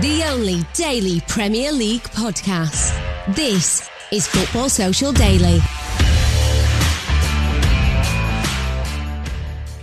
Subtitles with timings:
[0.00, 2.94] The only daily Premier League podcast.
[3.34, 5.58] This is Football Social Daily.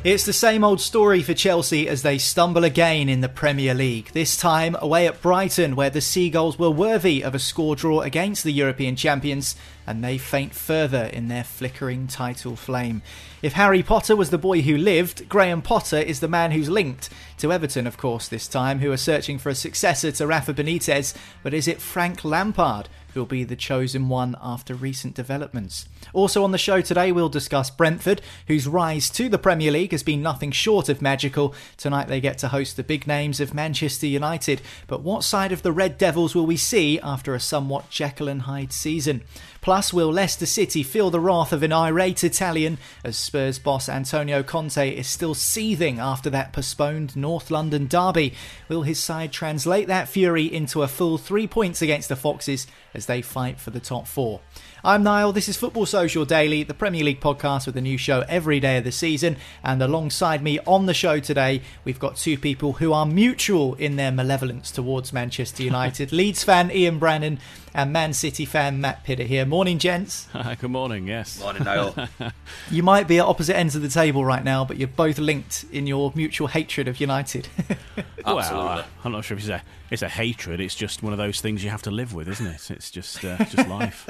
[0.05, 4.11] It's the same old story for Chelsea as they stumble again in the Premier League.
[4.13, 8.43] This time away at Brighton, where the Seagulls were worthy of a score draw against
[8.43, 9.55] the European champions,
[9.87, 13.01] and they faint further in their flickering title flame.
[13.41, 17.09] If Harry Potter was the boy who lived, Graham Potter is the man who's linked
[17.39, 21.15] to Everton, of course, this time, who are searching for a successor to Rafa Benitez.
[21.41, 25.87] But is it Frank Lampard who'll be the chosen one after recent developments.
[26.15, 30.01] Also on the show today, we'll discuss Brentford, whose rise to the Premier League has
[30.01, 31.53] been nothing short of magical.
[31.75, 34.61] Tonight they get to host the big names of Manchester United.
[34.87, 38.43] But what side of the Red Devils will we see after a somewhat Jekyll and
[38.43, 39.23] Hyde season?
[39.59, 44.41] Plus, will Leicester City feel the wrath of an irate Italian as Spurs boss Antonio
[44.41, 48.35] Conte is still seething after that postponed North London derby?
[48.69, 53.07] Will his side translate that fury into a full three points against the Foxes as
[53.07, 54.39] they fight for the top four?
[54.85, 55.31] I'm Niall.
[55.31, 58.77] This is Football Social Daily, the Premier League podcast with a new show every day
[58.77, 59.35] of the season.
[59.63, 63.95] And alongside me on the show today, we've got two people who are mutual in
[63.95, 66.11] their malevolence towards Manchester United.
[66.13, 67.39] Leeds fan Ian Brannan
[67.75, 69.45] and Man City fan Matt Pitter here.
[69.45, 70.29] Morning, gents.
[70.59, 71.41] Good morning, yes.
[71.41, 71.93] Morning, Niall.
[72.71, 75.65] you might be at opposite ends of the table right now, but you're both linked
[75.73, 77.49] in your mutual hatred of United.
[78.25, 80.61] well, uh, I'm not sure if it's a, it's a hatred.
[80.61, 82.71] It's just one of those things you have to live with, isn't it?
[82.71, 84.09] It's just uh, just life.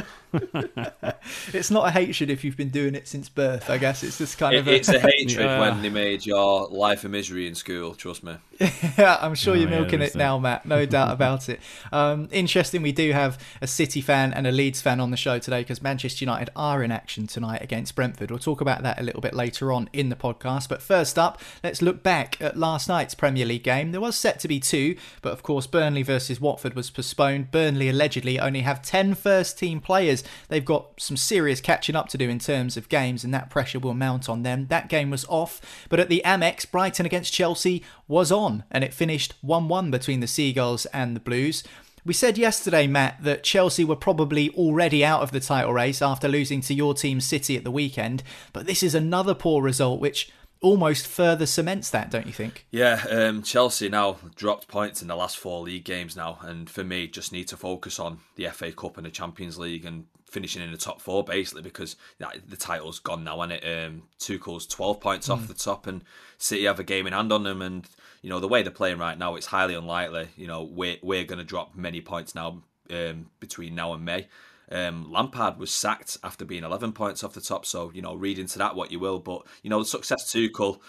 [1.51, 3.71] it's not a hatred if you've been doing it since birth.
[3.71, 4.67] I guess it's just kind it, of.
[4.67, 4.75] A...
[4.75, 7.95] It's a hatred uh, when they made your life a misery in school.
[7.95, 8.35] Trust me.
[8.97, 10.65] yeah, I'm sure oh, you're milking yeah, it now, Matt.
[10.65, 11.59] No doubt about it.
[11.91, 12.81] Um, interesting.
[12.81, 15.81] We do have a City fan and a Leeds fan on the show today because
[15.81, 18.31] Manchester United are in action tonight against Brentford.
[18.31, 20.69] We'll talk about that a little bit later on in the podcast.
[20.69, 23.91] But first up, let's look back at last night's Premier League game.
[23.91, 27.51] There was set to be two, but of course, Burnley versus Watford was postponed.
[27.51, 30.23] Burnley allegedly only have 10 first team players.
[30.47, 33.79] They've got some serious catching up to do in terms of games, and that pressure
[33.79, 34.67] will mount on them.
[34.67, 38.93] That game was off, but at the Amex, Brighton against Chelsea was on, and it
[38.93, 41.63] finished 1 1 between the Seagulls and the Blues.
[42.05, 46.27] We said yesterday, Matt, that Chelsea were probably already out of the title race after
[46.27, 48.21] losing to your team City at the weekend,
[48.53, 52.65] but this is another poor result which almost further cements that, don't you think?
[52.71, 56.83] Yeah, um, Chelsea now dropped points in the last four league games now, and for
[56.83, 60.61] me, just need to focus on the FA Cup and the Champions League and finishing
[60.61, 64.99] in the top four basically because the title's gone now, and it um, Tuchel's twelve
[64.99, 65.33] points mm.
[65.33, 65.47] off hmm.
[65.47, 66.03] the top, and
[66.37, 67.87] City have a game in hand on them, and
[68.25, 70.29] you know the way they're playing right now, it's highly unlikely.
[70.35, 74.27] You know we're we're going to drop many points now um, between now and May.
[74.71, 78.39] Um, Lampard was sacked after being 11 points off the top, so you know read
[78.39, 79.19] into that what you will.
[79.19, 80.79] But you know the success Tuchel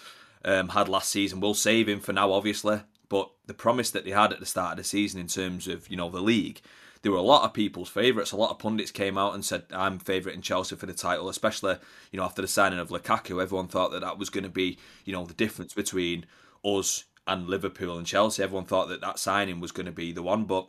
[0.45, 2.81] um, had last season will save him for now, obviously.
[3.07, 5.87] But the promise that they had at the start of the season in terms of
[5.91, 6.61] you know the league,
[7.03, 8.31] there were a lot of people's favourites.
[8.31, 11.29] A lot of pundits came out and said I'm favourite in Chelsea for the title,
[11.29, 11.75] especially
[12.11, 13.39] you know after the signing of Lukaku.
[13.39, 16.25] Everyone thought that that was going to be you know the difference between
[16.63, 18.41] us and Liverpool and Chelsea.
[18.41, 20.67] Everyone thought that that signing was going to be the one, but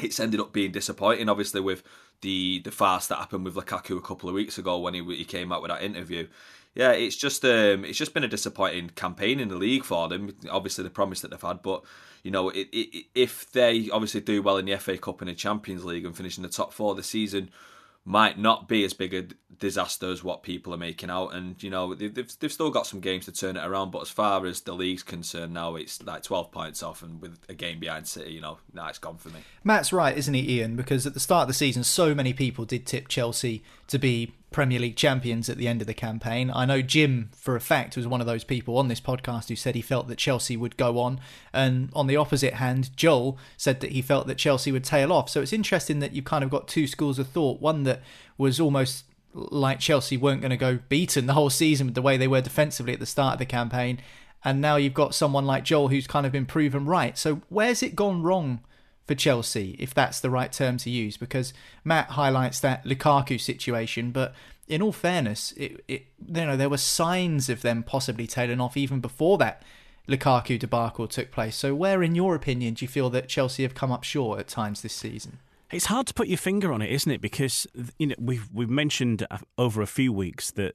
[0.00, 1.28] it's ended up being disappointing.
[1.28, 1.82] Obviously, with
[2.20, 5.24] the the farce that happened with Lukaku a couple of weeks ago when he he
[5.24, 6.26] came out with that interview,
[6.74, 10.34] yeah, it's just um, it's just been a disappointing campaign in the league for them.
[10.50, 11.84] Obviously, the promise that they've had, but
[12.24, 15.34] you know, it, it, if they obviously do well in the FA Cup and the
[15.34, 17.50] Champions League and finish in the top four this season,
[18.04, 19.26] might not be as big a
[19.58, 21.28] disaster as what people are making out.
[21.28, 23.90] And you know they've they've still got some games to turn it around.
[23.90, 27.38] But as far as the league's concerned now, it's like twelve points off, and with
[27.48, 29.40] a game behind City, you know, now it's gone for me.
[29.62, 30.76] Matt's right, isn't he, Ian?
[30.76, 34.34] Because at the start of the season, so many people did tip Chelsea to be
[34.54, 36.48] Premier League champions at the end of the campaign.
[36.54, 39.56] I know Jim, for a fact, was one of those people on this podcast who
[39.56, 41.18] said he felt that Chelsea would go on.
[41.52, 45.28] And on the opposite hand, Joel said that he felt that Chelsea would tail off.
[45.28, 47.60] So it's interesting that you've kind of got two schools of thought.
[47.60, 48.00] One that
[48.38, 52.16] was almost like Chelsea weren't going to go beaten the whole season with the way
[52.16, 53.98] they were defensively at the start of the campaign.
[54.44, 57.18] And now you've got someone like Joel who's kind of been proven right.
[57.18, 58.60] So where's it gone wrong
[59.06, 61.52] for Chelsea, if that's the right term to use, because
[61.84, 64.34] Matt highlights that Lukaku situation, but
[64.66, 68.76] in all fairness, it, it you know there were signs of them possibly tailing off
[68.76, 69.62] even before that
[70.08, 71.56] Lukaku debacle took place.
[71.56, 74.48] So, where, in your opinion, do you feel that Chelsea have come up short at
[74.48, 75.38] times this season?
[75.70, 77.20] It's hard to put your finger on it, isn't it?
[77.20, 77.66] Because
[77.98, 80.74] you know we've we've mentioned uh, over a few weeks that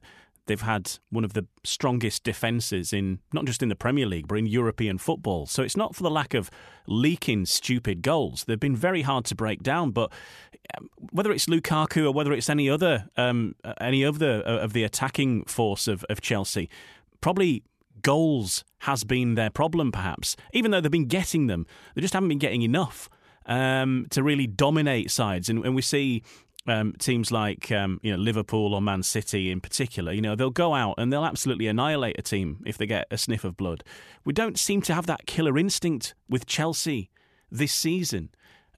[0.49, 4.37] they've had one of the strongest defences in not just in the Premier League but
[4.39, 5.45] in European football.
[5.45, 6.49] So it's not for the lack of
[6.87, 8.43] leaking stupid goals.
[8.43, 9.91] They've been very hard to break down.
[9.91, 10.11] But
[10.75, 14.83] um, whether it's Lukaku or whether it's any other um, any other uh, of the
[14.83, 16.67] attacking force of, of Chelsea,
[17.21, 17.63] probably
[18.01, 19.91] goals has been their problem.
[19.91, 23.07] Perhaps even though they've been getting them, they just haven't been getting enough.
[23.45, 25.49] Um, to really dominate sides.
[25.49, 26.21] And, and we see
[26.71, 30.49] um, teams like um, you know Liverpool or Man City in particular, you know they'll
[30.49, 33.83] go out and they'll absolutely annihilate a team if they get a sniff of blood.
[34.25, 37.09] We don't seem to have that killer instinct with Chelsea
[37.51, 38.29] this season,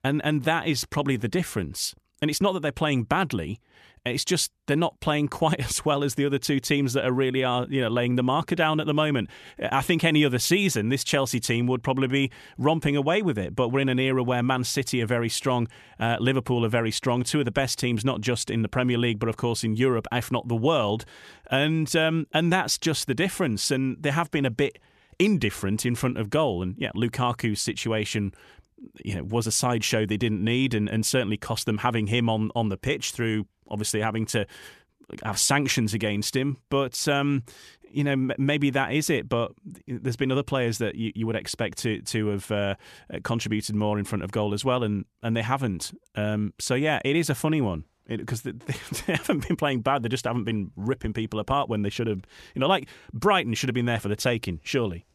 [0.04, 1.96] and and that is probably the difference.
[2.22, 3.60] And it's not that they're playing badly;
[4.06, 7.12] it's just they're not playing quite as well as the other two teams that are
[7.12, 9.30] really are you know laying the marker down at the moment.
[9.59, 13.56] I think any other season, this Chelsea team would probably be romping away with it.
[13.56, 15.68] But we're in an era where Man City are very strong,
[16.00, 18.98] uh, Liverpool are very strong, two of the best teams, not just in the Premier
[18.98, 21.06] League, but of course in Europe, if not the world.
[21.50, 23.71] And um, and that's just the difference.
[23.71, 24.80] And they have been a bit
[25.19, 26.63] indifferent in front of goal.
[26.63, 28.33] And yeah, Lukaku's situation
[29.03, 32.30] you know, was a sideshow they didn't need, and, and certainly cost them having him
[32.30, 34.46] on, on the pitch through obviously having to
[35.24, 36.58] have sanctions against him.
[36.70, 37.44] But um,
[37.90, 39.28] you know, maybe that is it.
[39.28, 39.52] But
[39.88, 42.76] there's been other players that you, you would expect to to have uh,
[43.24, 45.92] contributed more in front of goal as well, and and they haven't.
[46.16, 48.52] Um, so yeah, it is a funny one because they,
[49.08, 50.04] they, haven't been playing bad.
[50.04, 52.22] They just haven't been ripping people apart when they should have.
[52.56, 54.60] You know, like Brighton should have been there for the taking.
[54.64, 55.06] Surely,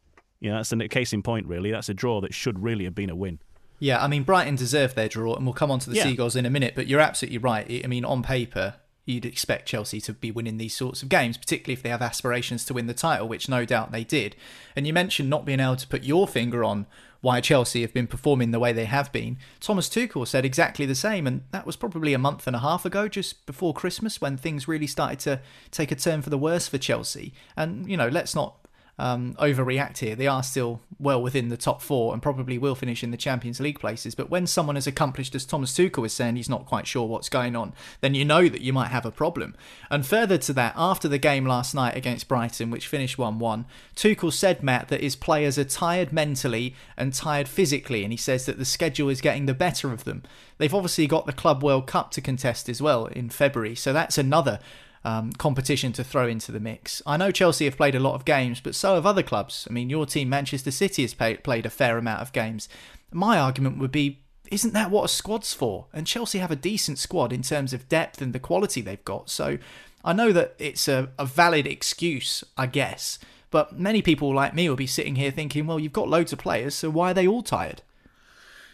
[0.41, 1.47] you know, that's a case in point.
[1.47, 3.41] Really, that's a draw that should really have been a win.
[3.79, 6.05] Yeah, I mean Brighton deserved their draw, and we'll come on to the yeah.
[6.05, 6.75] Seagulls in a minute.
[6.75, 7.83] But you're absolutely right.
[7.85, 11.75] I mean, on paper, you'd expect Chelsea to be winning these sorts of games, particularly
[11.75, 14.35] if they have aspirations to win the title, which no doubt they did.
[14.75, 16.87] And you mentioned not being able to put your finger on
[17.21, 19.39] why Chelsea have been performing the way they have been.
[19.61, 22.85] Thomas Tuchel said exactly the same, and that was probably a month and a half
[22.85, 25.41] ago, just before Christmas, when things really started to
[25.71, 27.33] take a turn for the worse for Chelsea.
[27.57, 28.66] And, you know, let's not
[28.99, 30.17] um, overreact here.
[30.17, 33.61] They are still well within the top four and probably will finish in the Champions
[33.61, 34.15] League places.
[34.15, 37.29] But when someone as accomplished as Thomas Tuchel is saying he's not quite sure what's
[37.29, 39.55] going on, then you know that you might have a problem.
[39.91, 43.67] And further to that, after the game last night against Brighton, which finished 1 1,
[43.95, 48.03] Tuchel said, Matt, that his players are tired mentally and tired physically.
[48.03, 50.23] And he says that the schedule is getting the better of them.
[50.59, 53.75] They've obviously got the Club World Cup to contest as well in February.
[53.75, 54.59] So that's another
[55.07, 57.01] um, competition to throw into the mix.
[57.07, 59.67] I know Chelsea have played a lot of games, but so have other clubs.
[59.71, 62.69] I mean, your team, Manchester City, has pay- played a fair amount of games.
[63.13, 64.21] My argument would be
[64.51, 65.87] isn't that what a squad's for?
[65.93, 69.29] And Chelsea have a decent squad in terms of depth and the quality they've got.
[69.29, 69.59] So
[70.05, 73.19] I know that it's a, a valid excuse, I guess.
[73.51, 76.39] But many people like me will be sitting here thinking, well, you've got loads of
[76.39, 77.83] players, so why are they all tired?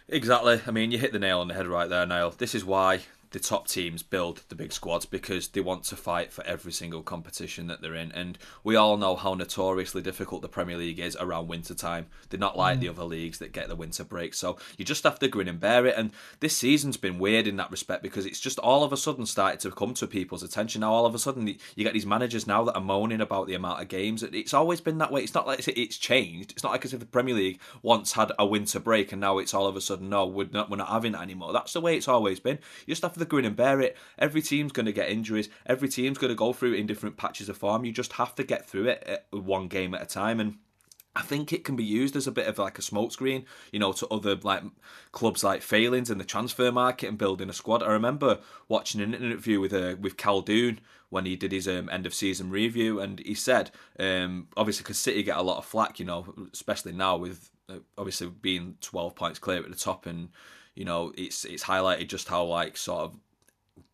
[0.09, 0.61] Exactly.
[0.67, 2.35] I mean, you hit the nail on the head right there, Niall.
[2.37, 3.01] This is why
[3.33, 7.03] the top teams build the big squads because they want to fight for every single
[7.03, 8.13] competition that they're in.
[8.13, 12.07] And we all know how notoriously difficult the Premier League is around winter time.
[12.29, 12.83] They're not like mm.
[12.83, 14.35] the other leagues that get the winter break.
[14.35, 15.97] So you just have to grin and bear it.
[15.97, 19.25] And this season's been weird in that respect because it's just all of a sudden
[19.25, 20.83] started to come to people's attention.
[20.83, 23.55] Now all of a sudden you get these managers now that are moaning about the
[23.55, 24.23] amount of games.
[24.23, 25.23] It's always been that way.
[25.23, 26.53] It's not like it's changed.
[26.53, 29.39] It's not like as if the Premier League once had a winter break and now
[29.39, 31.55] it's all of a sudden no, we're not we're not having that anymore.
[31.55, 32.59] That's the way it's always been.
[32.87, 33.97] You just have to the grin and bear it.
[34.19, 35.49] Every team's going to get injuries.
[35.65, 37.85] Every team's going to go through in different patches of form.
[37.85, 40.41] You just have to get through it one game at a time.
[40.41, 40.59] And
[41.15, 43.93] I think it can be used as a bit of like a smokescreen, you know,
[43.93, 44.63] to other like
[45.13, 47.83] clubs like failings in the transfer market and building a squad.
[47.83, 48.39] I remember
[48.69, 50.79] watching an interview with uh, with Khaldoon
[51.11, 54.99] when he did his um, end of season review, and he said, um, obviously, because
[54.99, 59.15] City get a lot of flack, you know, especially now with uh, obviously being twelve
[59.15, 60.31] points clear at the top, and
[60.75, 63.17] you know, it's it's highlighted just how like sort of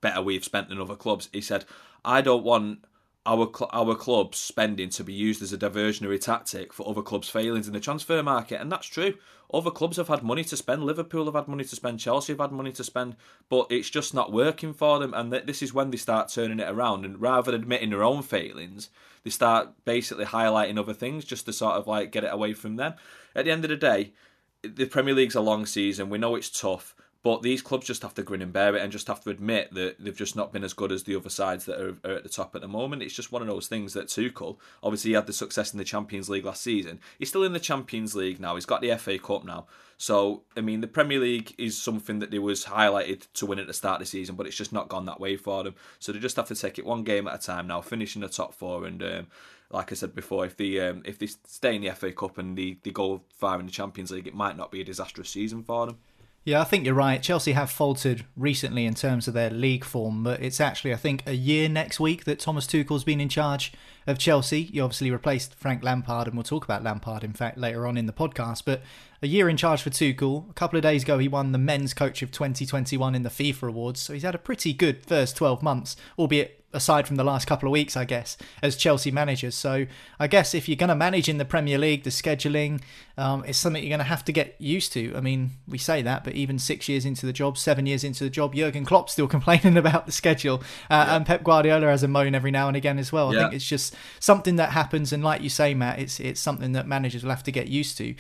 [0.01, 1.29] better we've spent than other clubs.
[1.33, 1.65] He said,
[2.05, 2.85] I don't want
[3.27, 7.29] our cl- our club's spending to be used as a diversionary tactic for other clubs'
[7.29, 9.15] failings in the transfer market, and that's true.
[9.53, 10.85] Other clubs have had money to spend.
[10.85, 12.01] Liverpool have had money to spend.
[12.01, 13.17] Chelsea have had money to spend,
[13.49, 15.15] but it's just not working for them.
[15.15, 17.07] And th- this is when they start turning it around.
[17.07, 18.91] And rather than admitting their own failings,
[19.25, 22.77] they start basically highlighting other things just to sort of like get it away from
[22.77, 22.95] them.
[23.35, 24.13] At the end of the day,
[24.63, 26.11] the Premier League's a long season.
[26.11, 26.95] We know it's tough.
[27.25, 29.75] But these clubs just have to grin and bear it and just have to admit
[29.75, 32.23] that they've just not been as good as the other sides that are, are, at
[32.23, 33.03] the top at the moment.
[33.03, 35.85] It's just one of those things that Tuchel, obviously, he had the success in the
[35.85, 37.01] Champions League last season.
[37.19, 38.55] He's still in the Champions League now.
[38.55, 39.67] He's got the FA Cup now.
[39.97, 43.67] So, I mean, the Premier League is something that they was highlighted to win at
[43.67, 45.75] the start of the season, but it's just not gone that way for them.
[45.99, 48.23] So they just have to take it one game at a time now, finish in
[48.23, 49.27] the top four, and um,
[49.71, 52.57] like I said before, if they um, if they stay in the FA Cup and
[52.57, 55.63] they, they go far in the Champions League, it might not be a disastrous season
[55.63, 55.99] for them.
[56.45, 57.23] Yeah, I think you're right.
[57.23, 61.23] Chelsea have faltered recently in terms of their league form, but it's actually, I think,
[61.27, 63.73] a year next week that Thomas Tuchel's been in charge
[64.07, 64.63] of Chelsea.
[64.63, 68.07] He obviously replaced Frank Lampard, and we'll talk about Lampard, in fact, later on in
[68.07, 68.63] the podcast.
[68.65, 68.81] But
[69.23, 70.49] a year in charge for Tuchel.
[70.51, 73.69] A couple of days ago, he won the Men's Coach of 2021 in the FIFA
[73.69, 77.47] Awards, so he's had a pretty good first 12 months, albeit aside from the last
[77.47, 79.55] couple of weeks, I guess, as Chelsea managers.
[79.55, 79.87] So
[80.21, 82.83] I guess if you're going to manage in the Premier League, the scheduling
[83.17, 85.15] um, is something you're going to have to get used to.
[85.17, 88.23] I mean, we say that, but even six years into the job, seven years into
[88.23, 91.17] the job, Jurgen Klopp's still complaining about the schedule, uh, yeah.
[91.17, 93.31] and Pep Guardiola has a moan every now and again as well.
[93.31, 96.73] I think it's just something that happens, and like you say, Matt, it's it's something
[96.73, 98.15] that managers will have to get used to.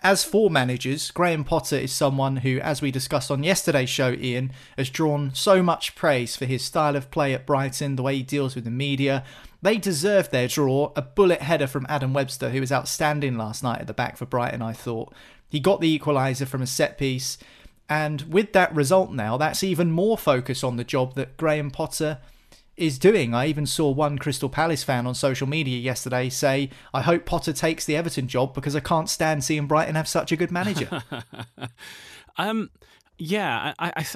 [0.00, 4.52] As for managers, Graham Potter is someone who, as we discussed on yesterday's show, Ian,
[4.76, 8.22] has drawn so much praise for his style of play at Brighton, the way he
[8.22, 9.24] deals with the media.
[9.62, 10.92] They deserved their draw.
[10.94, 14.26] A bullet header from Adam Webster, who was outstanding last night at the back for
[14.26, 15.12] Brighton, I thought.
[15.48, 17.38] He got the equaliser from a set piece.
[17.88, 22.18] And with that result now, that's even more focus on the job that Graham Potter
[22.76, 23.34] is doing.
[23.34, 27.52] I even saw one Crystal Palace fan on social media yesterday say, I hope Potter
[27.52, 31.02] takes the Everton job because I can't stand seeing Brighton have such a good manager.
[32.36, 32.70] um,
[33.18, 34.06] yeah, I, I,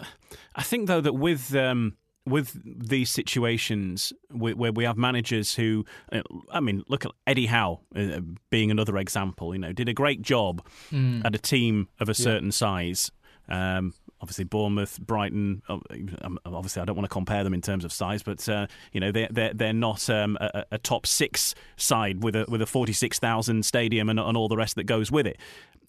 [0.56, 1.54] I, think though that with.
[1.54, 6.20] Um, with these situations where we have managers who, uh,
[6.52, 9.54] I mean, look at Eddie Howe uh, being another example.
[9.54, 11.24] You know, did a great job mm.
[11.24, 12.52] at a team of a certain yeah.
[12.52, 13.10] size,
[13.48, 15.62] um, obviously Bournemouth, Brighton.
[15.68, 15.80] Oh,
[16.22, 19.00] um, obviously, I don't want to compare them in terms of size, but uh, you
[19.00, 22.66] know they're they're, they're not um, a, a, top six side with a with a
[22.66, 25.38] forty six thousand stadium and, and all the rest that goes with it.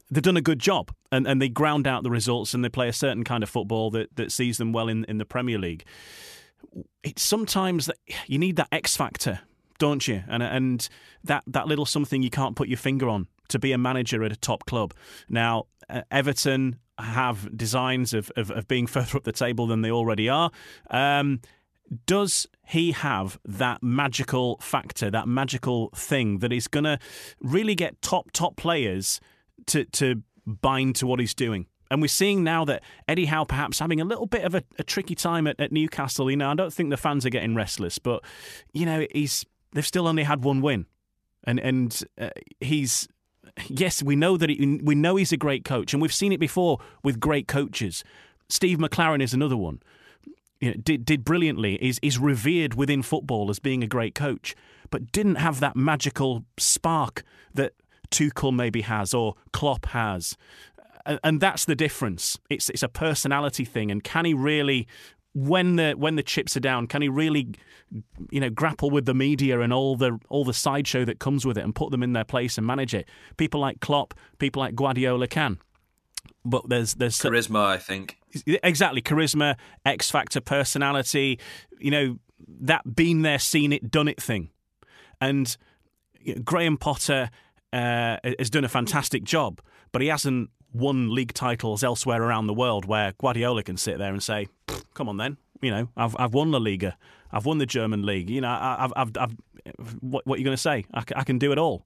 [0.09, 2.89] They've done a good job and, and they ground out the results and they play
[2.89, 5.85] a certain kind of football that, that sees them well in, in the Premier League.
[7.01, 7.95] It's sometimes that
[8.27, 9.39] you need that X factor,
[9.79, 10.23] don't you?
[10.27, 10.89] And and
[11.23, 14.31] that, that little something you can't put your finger on to be a manager at
[14.31, 14.93] a top club.
[15.29, 19.91] Now, uh, Everton have designs of, of, of, being further up the table than they
[19.91, 20.51] already are.
[20.89, 21.41] Um,
[22.05, 26.97] does he have that magical factor, that magical thing that is going to
[27.41, 29.19] really get top, top players
[29.67, 31.67] to, to bind to what he's doing?
[31.91, 34.83] And we're seeing now that Eddie Howe perhaps having a little bit of a, a
[34.83, 36.31] tricky time at, at, Newcastle.
[36.31, 38.23] You know, I don't think the fans are getting restless, but
[38.71, 40.85] you know, he's they've still only had one win,
[41.43, 42.29] and and uh,
[42.61, 43.09] he's
[43.67, 46.39] yes, we know that he, we know he's a great coach, and we've seen it
[46.39, 48.03] before with great coaches.
[48.49, 49.81] Steve McClaren is another one.
[50.59, 51.75] You know, did did brilliantly.
[51.75, 54.55] is is revered within football as being a great coach,
[54.89, 57.73] but didn't have that magical spark that
[58.11, 60.37] Tuchel maybe has or Klopp has,
[61.23, 62.37] and that's the difference.
[62.49, 64.87] It's it's a personality thing, and can he really
[65.33, 67.53] when the when the chips are down, can he really,
[68.29, 71.57] you know, grapple with the media and all the all the sideshow that comes with
[71.57, 73.07] it and put them in their place and manage it?
[73.37, 75.59] People like Klopp, people like Guardiola can.
[76.43, 78.17] But there's there's charisma, I think.
[78.45, 81.39] Exactly, charisma, X factor, personality.
[81.79, 82.19] You know
[82.61, 84.49] that been there, seen it, done it thing.
[85.19, 85.55] And
[86.43, 87.29] Graham Potter
[87.71, 89.61] uh, has done a fantastic job,
[89.91, 94.11] but he hasn't won league titles elsewhere around the world where Guardiola can sit there
[94.11, 94.47] and say,
[94.93, 96.97] "Come on, then, you know, I've I've won La Liga,
[97.31, 98.29] I've won the German league.
[98.29, 99.35] You know, I've I've, I've
[100.01, 100.85] what what are you going to say?
[100.93, 101.85] I, I, can do it all,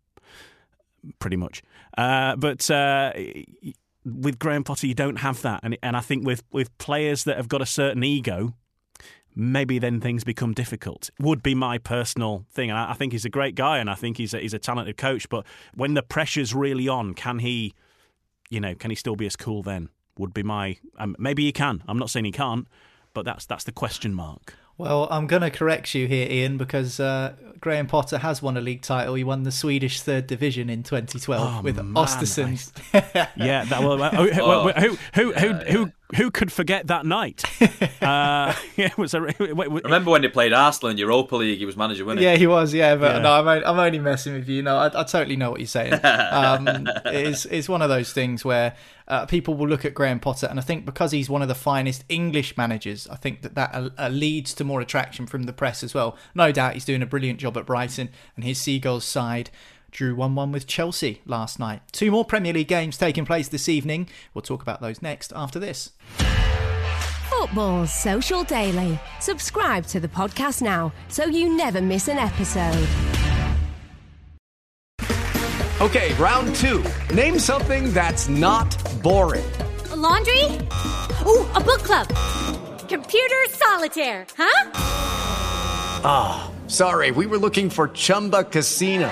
[1.20, 1.62] pretty much.
[1.98, 3.14] Uh, but uh,
[4.06, 7.38] with Graham Potter, you don't have that, and and I think with with players that
[7.38, 8.54] have got a certain ego,
[9.36, 11.10] maybe then things become difficult.
[11.20, 13.96] Would be my personal thing, and I, I think he's a great guy, and I
[13.96, 15.28] think he's a, he's a talented coach.
[15.30, 17.74] But when the pressure's really on, can he,
[18.50, 19.90] you know, can he still be as cool then?
[20.18, 21.84] Would be my um, maybe he can.
[21.88, 22.68] I'm not saying he can't,
[23.16, 24.54] but that's that's the question mark.
[24.78, 28.62] Well, I'm going to correct you here, Ian, because uh, Graham Potter has won a
[28.62, 29.14] league title.
[29.16, 32.74] He won the Swedish third division in 2012 Oh, with man, Östersund.
[33.38, 34.70] Yeah, that, well, uh, who, Oh.
[34.74, 37.44] who, who, who, who, who could forget that night?
[38.02, 41.58] uh, yeah, it was a, wait, wait, Remember when he played Arsenal in Europa League?
[41.60, 42.26] He was manager, wasn't he?
[42.26, 42.74] Yeah, he was.
[42.74, 43.22] Yeah, but Yeah.
[43.22, 44.62] no, I'm only, I'm only messing with you.
[44.62, 45.94] No, I, I totally know what you're saying.
[46.04, 46.68] Um,
[47.06, 48.76] it's it's one of those things where
[49.08, 51.56] uh, people will look at Graham Potter, and I think because he's one of the
[51.56, 55.54] finest English managers, I think that that uh, uh, leads to more attraction from the
[55.54, 56.18] press as well.
[56.34, 59.50] No doubt, he's doing a brilliant job at Brighton, and his Seagulls side
[59.96, 61.82] drew 1 1 with Chelsea last night.
[61.94, 64.10] Two more Premier League games taking place this evening.
[64.34, 65.92] We'll talk about those next after this.
[67.30, 69.00] Football's Social Daily.
[69.22, 72.88] Subscribe to the podcast now so you never miss an episode.
[75.82, 76.84] Okay, round two.
[77.14, 79.46] Name something that's not boring.
[79.92, 80.44] A laundry?
[81.26, 82.08] Ooh, a book club.
[82.90, 84.72] Computer solitaire, huh?
[86.04, 89.12] Ah, sorry, we were looking for Chumba Casino.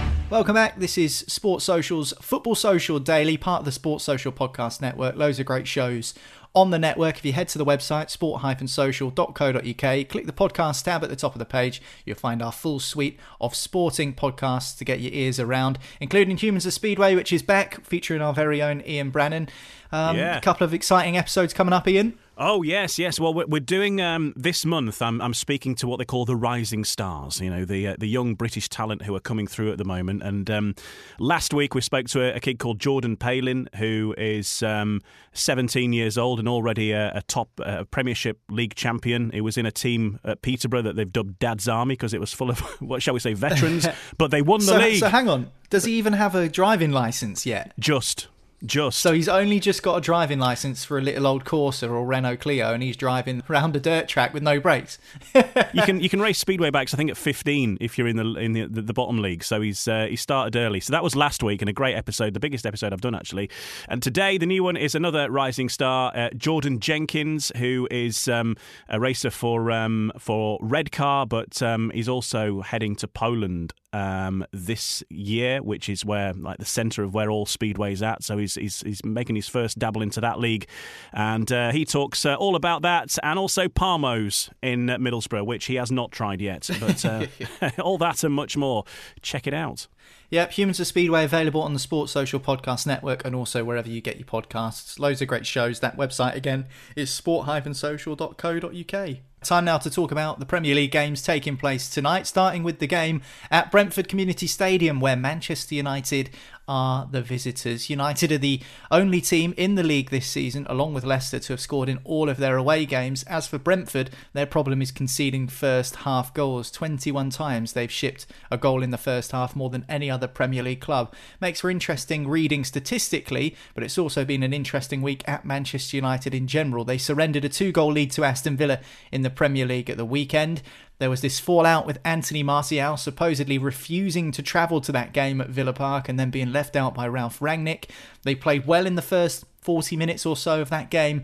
[0.31, 0.79] Welcome back.
[0.79, 5.17] This is Sports Social's Football Social Daily, part of the Sports Social Podcast Network.
[5.17, 6.13] Loads of great shows
[6.55, 7.17] on the network.
[7.17, 11.39] If you head to the website, sport-social.co.uk, click the podcast tab at the top of
[11.39, 15.77] the page, you'll find our full suite of sporting podcasts to get your ears around,
[15.99, 19.49] including Humans of Speedway, which is back, featuring our very own Ian Brannan.
[19.91, 20.37] Um, Yeah.
[20.37, 22.17] A couple of exciting episodes coming up, Ian.
[22.43, 23.19] Oh yes, yes.
[23.19, 24.99] Well, we're, we're doing um, this month.
[24.99, 27.39] I'm, I'm speaking to what they call the rising stars.
[27.39, 30.23] You know, the uh, the young British talent who are coming through at the moment.
[30.23, 30.75] And um,
[31.19, 35.01] last week we spoke to a, a kid called Jordan Palin, who is um,
[35.33, 39.29] 17 years old and already a, a top uh, Premiership League champion.
[39.29, 42.33] He was in a team at Peterborough that they've dubbed Dad's Army because it was
[42.33, 43.87] full of what shall we say veterans.
[44.17, 44.99] but they won the so, league.
[44.99, 45.51] so hang on.
[45.69, 47.71] Does he even have a driving license yet?
[47.79, 48.29] just,
[48.65, 48.99] just.
[48.99, 52.37] So he's only just got a driving license for a little old Corsa or Renault
[52.37, 54.99] Clio, and he's driving around a dirt track with no brakes.
[55.73, 56.93] you can you can race speedway bikes.
[56.93, 59.43] I think at 15 if you're in the in the, the, the bottom league.
[59.43, 60.79] So he's uh, he started early.
[60.79, 63.49] So that was last week and a great episode, the biggest episode I've done actually.
[63.87, 68.55] And today the new one is another rising star, uh, Jordan Jenkins, who is um,
[68.89, 75.03] a racer for um, for Redcar, but um, he's also heading to Poland um, this
[75.09, 78.23] year, which is where like the centre of where all speedway's at.
[78.23, 80.67] So he's he's, he's making his first dabble into that league,
[81.13, 85.75] and uh, he talks uh, all about that and also Parmos in Middlesbrough, which he
[85.75, 86.69] has not tried yet.
[86.79, 87.27] But uh,
[87.79, 88.85] all that and much more,
[89.21, 89.87] check it out.
[90.29, 93.99] Yep, Humans of Speedway available on the Sports Social Podcast Network and also wherever you
[93.99, 94.97] get your podcasts.
[94.97, 95.81] Loads of great shows.
[95.81, 99.17] That website again is sport-social.co.uk.
[99.43, 102.85] Time now to talk about the Premier League games taking place tonight, starting with the
[102.85, 106.29] game at Brentford Community Stadium, where Manchester United
[106.67, 107.89] are the visitors.
[107.89, 111.59] United are the only team in the league this season, along with Leicester, to have
[111.59, 113.23] scored in all of their away games.
[113.23, 116.71] As for Brentford, their problem is conceding first half goals.
[116.71, 120.63] 21 times they've shipped a goal in the first half, more than any other Premier
[120.63, 121.13] League club.
[121.39, 126.33] Makes for interesting reading statistically, but it's also been an interesting week at Manchester United
[126.33, 126.85] in general.
[126.85, 128.79] They surrendered a two goal lead to Aston Villa
[129.11, 130.61] in the Premier League at the weekend.
[131.01, 135.49] There was this fallout with Anthony Martial supposedly refusing to travel to that game at
[135.49, 137.85] Villa Park and then being left out by Ralf Rangnick.
[138.21, 141.23] They played well in the first 40 minutes or so of that game.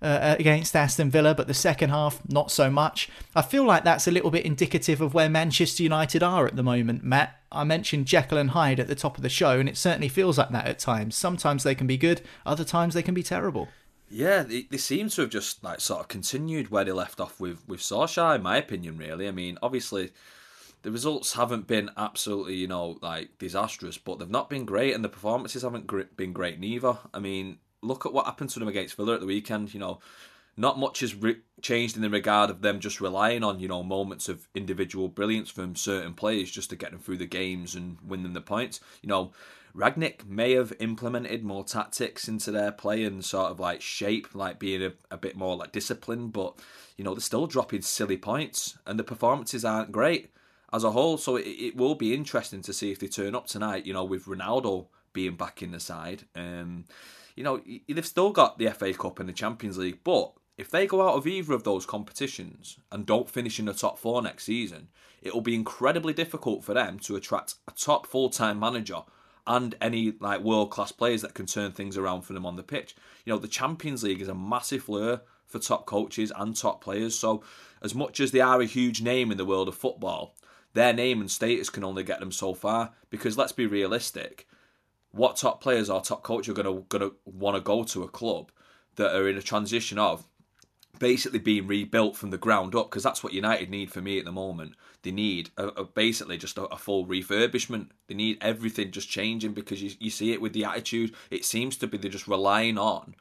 [0.00, 3.10] Uh, against Aston Villa, but the second half, not so much.
[3.34, 6.62] I feel like that's a little bit indicative of where Manchester United are at the
[6.62, 7.36] moment, Matt.
[7.50, 10.38] I mentioned Jekyll and Hyde at the top of the show, and it certainly feels
[10.38, 11.16] like that at times.
[11.16, 13.66] Sometimes they can be good, other times they can be terrible.
[14.10, 17.38] Yeah, they, they seem to have just like sort of continued where they left off
[17.38, 18.96] with with Solskjaer, in my opinion.
[18.96, 20.12] Really, I mean, obviously,
[20.82, 25.04] the results haven't been absolutely, you know, like disastrous, but they've not been great, and
[25.04, 26.96] the performances haven't been great neither.
[27.12, 29.74] I mean, look at what happened to them against Villa at the weekend.
[29.74, 29.98] You know,
[30.56, 33.82] not much has re- changed in the regard of them just relying on, you know,
[33.82, 37.98] moments of individual brilliance from certain players just to get them through the games and
[38.02, 38.80] win them the points.
[39.02, 39.32] You know,
[39.78, 44.58] Rangnick may have implemented more tactics into their play and sort of like shape, like
[44.58, 46.54] being a, a bit more like disciplined, but
[46.96, 50.32] you know, they're still dropping silly points and the performances aren't great
[50.72, 51.16] as a whole.
[51.16, 54.02] So it, it will be interesting to see if they turn up tonight, you know,
[54.02, 56.24] with Ronaldo being back in the side.
[56.34, 56.84] Um,
[57.36, 60.88] you know, they've still got the FA Cup and the Champions League, but if they
[60.88, 64.42] go out of either of those competitions and don't finish in the top four next
[64.42, 64.88] season,
[65.22, 69.02] it will be incredibly difficult for them to attract a top full time manager
[69.48, 72.62] and any like world class players that can turn things around for them on the
[72.62, 72.94] pitch.
[73.24, 77.18] You know, the Champions League is a massive lure for top coaches and top players.
[77.18, 77.42] So,
[77.82, 80.36] as much as they are a huge name in the world of football,
[80.74, 82.92] their name and status can only get them so far.
[83.08, 84.46] Because let's be realistic,
[85.12, 88.52] what top players or top coach are gonna gonna want to go to a club
[88.96, 90.26] that are in a transition of
[90.98, 94.24] basically being rebuilt from the ground up because that's what United need for me at
[94.24, 94.74] the moment.
[95.02, 97.88] They need a, a basically just a, a, full refurbishment.
[98.06, 101.14] They need everything just changing because you, you see it with the attitude.
[101.30, 103.14] It seems to be they're just relying on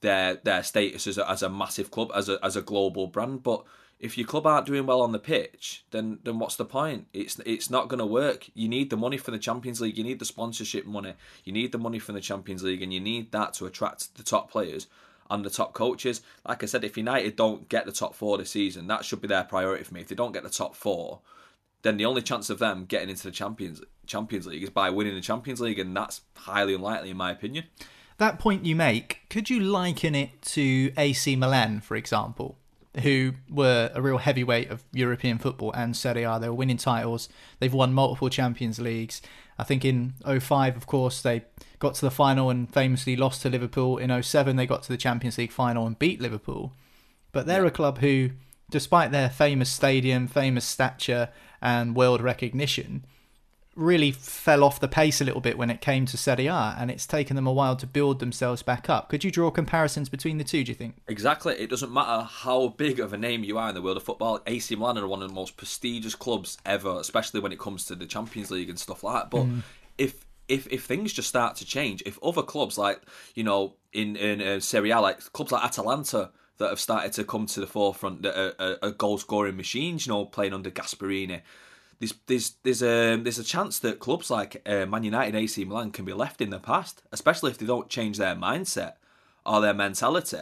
[0.00, 3.42] their their status as a, as a massive club, as a as a global brand.
[3.42, 3.64] But
[3.98, 7.06] if your club aren't doing well on the pitch, then then what's the point?
[7.12, 8.48] It's it's not going to work.
[8.54, 9.98] You need the money for the Champions League.
[9.98, 11.14] You need the sponsorship money.
[11.44, 14.22] You need the money from the Champions League, and you need that to attract the
[14.22, 14.86] top players
[15.30, 16.20] and the top coaches.
[16.46, 19.28] Like I said, if United don't get the top four this season, that should be
[19.28, 20.00] their priority for me.
[20.00, 21.20] If they don't get the top four,
[21.82, 25.14] then the only chance of them getting into the Champions Champions League is by winning
[25.14, 27.64] the Champions League, and that's highly unlikely in my opinion.
[28.18, 32.58] That point you make, could you liken it to AC Milan, for example?
[33.02, 36.38] Who were a real heavyweight of European football and Serie A.
[36.40, 37.28] They were winning titles.
[37.58, 39.22] They've won multiple Champions Leagues.
[39.58, 41.44] I think in 05, of course, they
[41.78, 43.98] got to the final and famously lost to Liverpool.
[43.98, 46.72] In 07, they got to the Champions League final and beat Liverpool.
[47.32, 48.30] But they're a club who,
[48.70, 51.28] despite their famous stadium, famous stature,
[51.62, 53.04] and world recognition,
[53.80, 56.90] really fell off the pace a little bit when it came to Serie A, and
[56.90, 59.08] it's taken them a while to build themselves back up.
[59.08, 60.96] Could you draw comparisons between the two, do you think?
[61.08, 61.54] Exactly.
[61.54, 64.40] It doesn't matter how big of a name you are in the world of football.
[64.46, 67.94] AC Milan are one of the most prestigious clubs ever, especially when it comes to
[67.94, 69.30] the Champions League and stuff like that.
[69.30, 69.62] But mm.
[69.96, 73.00] if if if things just start to change, if other clubs like
[73.34, 77.24] you know in in uh, Serie A, like clubs like Atalanta that have started to
[77.24, 80.70] come to the forefront that are, are, are goal scoring machines, you know, playing under
[80.70, 81.40] Gasperini
[82.00, 85.92] there's there's there's a there's a chance that clubs like uh, Man United, AC Milan
[85.92, 88.94] can be left in the past, especially if they don't change their mindset
[89.46, 90.38] or their mentality.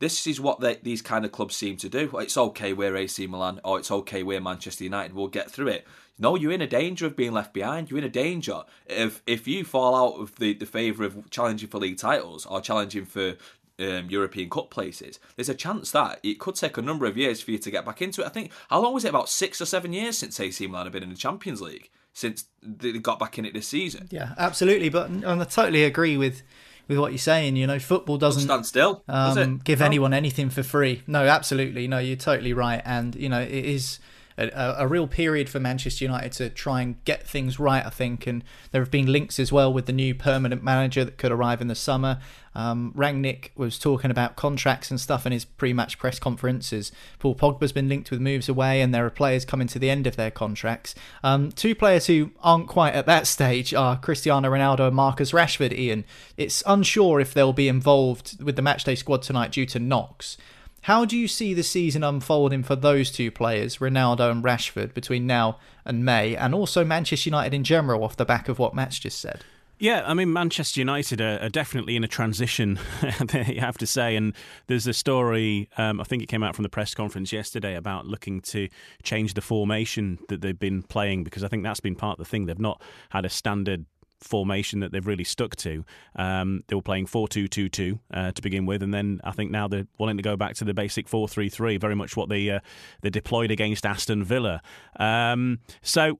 [0.00, 2.10] This is what they, these kind of clubs seem to do.
[2.18, 5.14] It's okay, we're AC Milan, or it's okay, we're Manchester United.
[5.14, 5.86] We'll get through it.
[6.18, 7.90] No, you're in a danger of being left behind.
[7.90, 11.68] You're in a danger if if you fall out of the, the favour of challenging
[11.68, 13.36] for league titles or challenging for
[13.78, 17.42] um, European Cup places, there's a chance that it could take a number of years
[17.42, 18.26] for you to get back into it.
[18.26, 19.08] I think how long was it?
[19.08, 22.44] About six or seven years since AC Milan have been in the Champions League since
[22.62, 24.08] they got back in it this season.
[24.10, 24.88] Yeah, absolutely.
[24.88, 26.42] But I totally agree with
[26.88, 27.56] with what you're saying.
[27.56, 29.02] You know, football doesn't stand still.
[29.08, 29.86] Um, give no.
[29.86, 31.02] anyone anything for free.
[31.06, 31.88] No, absolutely.
[31.88, 32.80] No, you're totally right.
[32.84, 33.98] And you know, it is
[34.36, 38.26] a, a, real period for Manchester United to try and get things right, I think.
[38.26, 38.42] And
[38.72, 41.68] there have been links as well with the new permanent manager that could arrive in
[41.68, 42.18] the summer.
[42.56, 46.92] Um, Rangnick was talking about contracts and stuff in his pre-match press conferences.
[47.18, 50.06] Paul Pogba's been linked with moves away, and there are players coming to the end
[50.06, 50.94] of their contracts.
[51.22, 55.72] Um, two players who aren't quite at that stage are Cristiano Ronaldo and Marcus Rashford.
[55.72, 56.04] Ian,
[56.36, 60.36] it's unsure if they'll be involved with the matchday squad tonight due to knocks.
[60.84, 65.26] How do you see the season unfolding for those two players, Ronaldo and Rashford, between
[65.26, 68.98] now and May, and also Manchester United in general, off the back of what Matt's
[68.98, 69.44] just said?
[69.78, 72.78] Yeah, I mean, Manchester United are, are definitely in a transition,
[73.32, 74.14] you have to say.
[74.14, 74.34] And
[74.66, 78.06] there's a story, um, I think it came out from the press conference yesterday, about
[78.06, 78.68] looking to
[79.02, 82.30] change the formation that they've been playing because I think that's been part of the
[82.30, 82.44] thing.
[82.44, 83.86] They've not had a standard
[84.24, 85.84] formation that they've really stuck to.
[86.16, 89.32] Um, they were playing 4 2 2 2 uh, to begin with, and then I
[89.32, 92.16] think now they're wanting to go back to the basic 4 3 3, very much
[92.16, 92.60] what they, uh,
[93.02, 94.60] they deployed against Aston Villa.
[94.98, 96.18] Um, so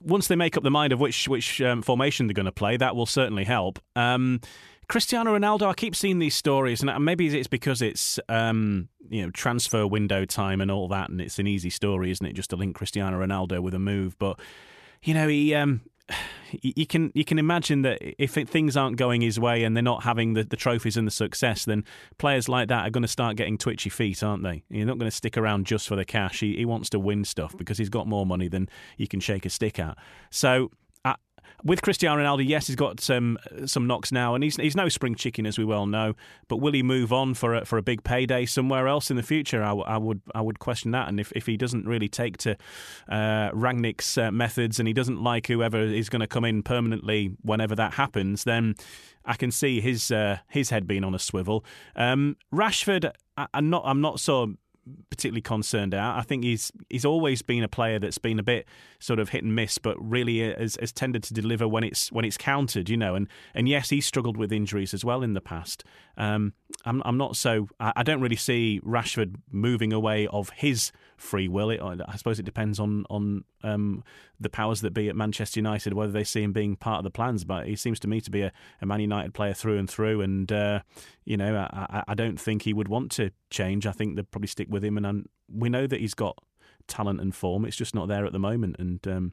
[0.00, 2.76] once they make up the mind of which, which um, formation they're going to play,
[2.76, 3.78] that will certainly help.
[3.94, 4.40] Um,
[4.88, 9.30] Cristiano Ronaldo, I keep seeing these stories, and maybe it's because it's um, you know
[9.30, 12.32] transfer window time and all that, and it's an easy story, isn't it?
[12.32, 14.40] Just to link Cristiano Ronaldo with a move, but
[15.04, 15.82] you know he um,
[16.62, 20.02] you can you can imagine that if things aren't going his way and they're not
[20.02, 21.84] having the, the trophies and the success, then
[22.18, 24.62] players like that are going to start getting twitchy feet, aren't they?
[24.70, 26.40] You're not going to stick around just for the cash.
[26.40, 29.46] He, he wants to win stuff because he's got more money than you can shake
[29.46, 29.96] a stick at.
[30.30, 30.70] So
[31.64, 35.14] with Cristiano Ronaldo, yes, he's got some some knocks now, and he's he's no spring
[35.14, 36.14] chicken as we well know.
[36.48, 39.22] But will he move on for a, for a big payday somewhere else in the
[39.22, 39.62] future?
[39.62, 41.08] I, I would I would question that.
[41.08, 42.56] And if, if he doesn't really take to
[43.08, 47.32] uh, Rangnick's uh, methods and he doesn't like whoever is going to come in permanently
[47.42, 48.74] whenever that happens, then
[49.24, 51.64] I can see his uh, his head being on a swivel.
[51.96, 54.54] Um, Rashford, I, I'm not I'm not so
[55.10, 56.18] particularly concerned out.
[56.18, 58.66] I think he's he's always been a player that's been a bit
[58.98, 62.24] sort of hit and miss, but really has, has tended to deliver when it's when
[62.24, 63.14] it's counted, you know.
[63.14, 65.84] And and yes, he's struggled with injuries as well in the past.
[66.16, 70.92] Um, I'm I'm not so I, I don't really see Rashford moving away of his
[71.16, 71.70] free will.
[71.70, 74.04] It, I suppose it depends on on um,
[74.38, 77.10] the powers that be at Manchester United whether they see him being part of the
[77.10, 77.44] plans.
[77.44, 80.20] But he seems to me to be a, a Man United player through and through,
[80.20, 80.80] and uh,
[81.24, 83.86] you know I, I don't think he would want to change.
[83.86, 86.38] I think they'd probably stick with him, and, and we know that he's got
[86.86, 87.64] talent and form.
[87.64, 89.06] It's just not there at the moment, and.
[89.06, 89.32] Um,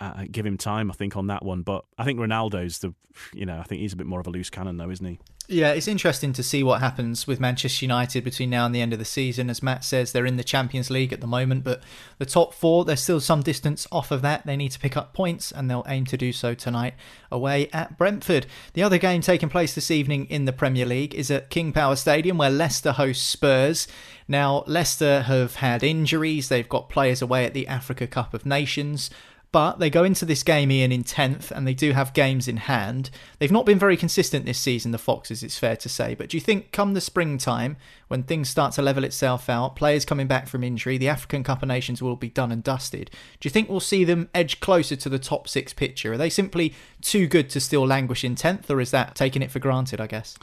[0.00, 1.62] uh, give him time, I think, on that one.
[1.62, 2.94] But I think Ronaldo's the,
[3.32, 5.18] you know, I think he's a bit more of a loose cannon, though, isn't he?
[5.50, 8.92] Yeah, it's interesting to see what happens with Manchester United between now and the end
[8.92, 9.48] of the season.
[9.48, 11.82] As Matt says, they're in the Champions League at the moment, but
[12.18, 14.44] the top four, they're still some distance off of that.
[14.44, 16.92] They need to pick up points, and they'll aim to do so tonight
[17.32, 18.44] away at Brentford.
[18.74, 21.96] The other game taking place this evening in the Premier League is at King Power
[21.96, 23.88] Stadium, where Leicester hosts Spurs.
[24.30, 29.08] Now, Leicester have had injuries, they've got players away at the Africa Cup of Nations.
[29.50, 32.58] But they go into this game, Ian, in 10th, and they do have games in
[32.58, 33.08] hand.
[33.38, 36.14] They've not been very consistent this season, the Foxes, it's fair to say.
[36.14, 40.04] But do you think come the springtime, when things start to level itself out, players
[40.04, 43.10] coming back from injury, the African Cup of Nations will be done and dusted?
[43.40, 46.12] Do you think we'll see them edge closer to the top six picture?
[46.12, 49.50] Are they simply too good to still languish in 10th, or is that taking it
[49.50, 50.36] for granted, I guess?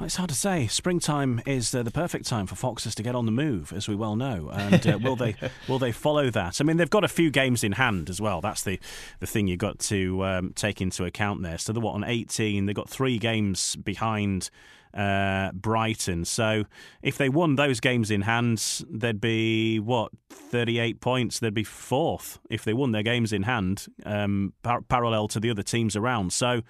[0.00, 0.68] It's hard to say.
[0.68, 3.96] Springtime is uh, the perfect time for foxes to get on the move, as we
[3.96, 4.48] well know.
[4.52, 5.34] And uh, will they
[5.68, 6.60] will they follow that?
[6.60, 8.40] I mean, they've got a few games in hand as well.
[8.40, 8.78] That's the
[9.18, 11.58] the thing you've got to um, take into account there.
[11.58, 12.66] So they're what on 18.
[12.66, 14.50] They've got three games behind.
[14.94, 16.24] Uh, Brighton.
[16.24, 16.64] So
[17.02, 21.38] if they won those games in hand, they'd be what 38 points.
[21.38, 25.50] They'd be fourth if they won their games in hand, um, par- parallel to the
[25.50, 26.32] other teams around.
[26.32, 26.62] So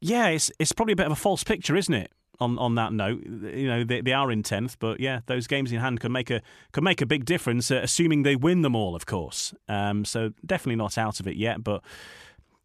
[0.00, 2.12] yeah, it's it's probably a bit of a false picture, isn't it?
[2.40, 5.72] On, on that note, you know they, they are in tenth, but yeah, those games
[5.72, 6.42] in hand can make a
[6.72, 9.54] can make a big difference, uh, assuming they win them all, of course.
[9.68, 11.82] Um, so definitely not out of it yet, but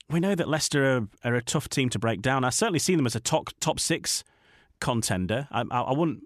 [0.09, 2.43] we know that Leicester are, are, a tough team to break down.
[2.43, 4.23] I certainly see them as a top top six
[4.79, 5.47] contender.
[5.51, 6.23] I, I, I wouldn't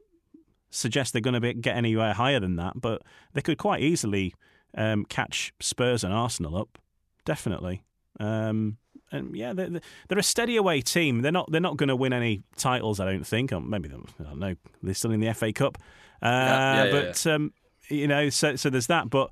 [0.69, 3.01] suggest they're going to be, get anywhere higher than that, but
[3.33, 4.33] they could quite easily
[4.75, 6.77] um, catch Spurs and Arsenal up.
[7.25, 7.83] Definitely.
[8.19, 8.77] Um,
[9.11, 9.69] and yeah, they're,
[10.07, 11.21] they're a steady away team.
[11.21, 13.51] They're not they're not going to win any titles, I don't think.
[13.51, 14.55] Or maybe I don't know.
[14.81, 15.77] They're still in the FA Cup,
[16.21, 17.33] uh, yeah, yeah, but yeah.
[17.33, 17.53] Um,
[17.89, 19.09] you know, so so there's that.
[19.09, 19.31] But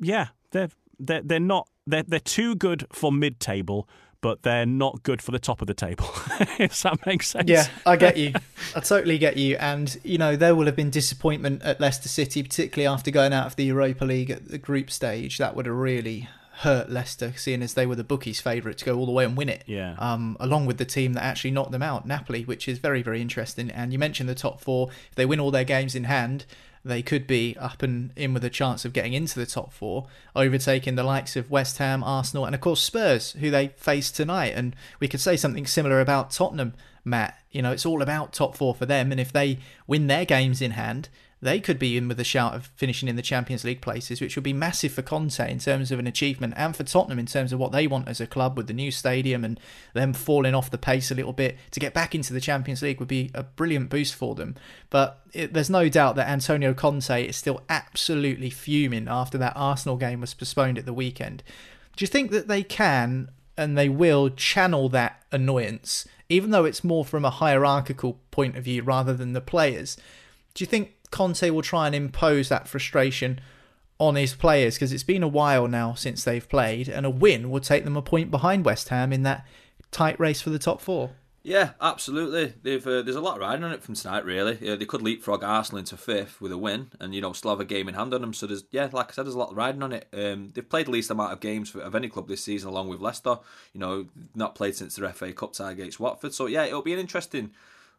[0.00, 3.88] yeah, they're they're they're not they're they're too good for mid table.
[4.20, 6.04] But they're not good for the top of the table.
[6.60, 7.50] if that makes sense.
[7.50, 8.32] Yeah, I get you.
[8.76, 9.56] I totally get you.
[9.56, 13.46] And you know, there will have been disappointment at Leicester City, particularly after going out
[13.46, 15.38] of the Europa League at the group stage.
[15.38, 16.28] That would have really
[16.62, 19.36] hurt Leicester, seeing as they were the bookies' favourite to go all the way and
[19.36, 19.64] win it.
[19.66, 19.96] Yeah.
[19.98, 23.20] Um, along with the team that actually knocked them out, Napoli, which is very, very
[23.20, 23.68] interesting.
[23.70, 24.88] And you mentioned the top four.
[25.10, 26.46] If they win all their games in hand,
[26.84, 30.06] they could be up and in with a chance of getting into the top four,
[30.36, 34.52] overtaking the likes of West Ham, Arsenal, and of course Spurs, who they face tonight.
[34.54, 37.38] And we could say something similar about Tottenham, Matt.
[37.50, 39.10] You know, it's all about top four for them.
[39.10, 41.08] And if they win their games in hand,
[41.42, 44.36] they could be in with a shout of finishing in the Champions League places, which
[44.36, 47.52] would be massive for Conte in terms of an achievement and for Tottenham in terms
[47.52, 49.58] of what they want as a club with the new stadium and
[49.92, 51.58] them falling off the pace a little bit.
[51.72, 54.54] To get back into the Champions League would be a brilliant boost for them.
[54.88, 59.96] But it, there's no doubt that Antonio Conte is still absolutely fuming after that Arsenal
[59.96, 61.42] game was postponed at the weekend.
[61.96, 66.84] Do you think that they can and they will channel that annoyance, even though it's
[66.84, 69.96] more from a hierarchical point of view rather than the players?
[70.54, 73.40] Do you think Conte will try and impose that frustration
[73.98, 77.50] on his players because it's been a while now since they've played, and a win
[77.50, 79.46] would take them a point behind West Ham in that
[79.92, 81.12] tight race for the top four.
[81.44, 82.54] Yeah, absolutely.
[82.64, 84.24] Uh, there's a lot riding on it from tonight.
[84.24, 87.60] Really, they could leapfrog Arsenal into fifth with a win, and you know still have
[87.60, 88.32] a game in hand on them.
[88.32, 90.06] So there's yeah, like I said, there's a lot riding on it.
[90.12, 92.88] Um, they've played the least amount of games for, of any club this season, along
[92.88, 93.38] with Leicester.
[93.72, 96.32] You know, not played since their FA Cup tie against Watford.
[96.32, 97.50] So yeah, it'll be an interesting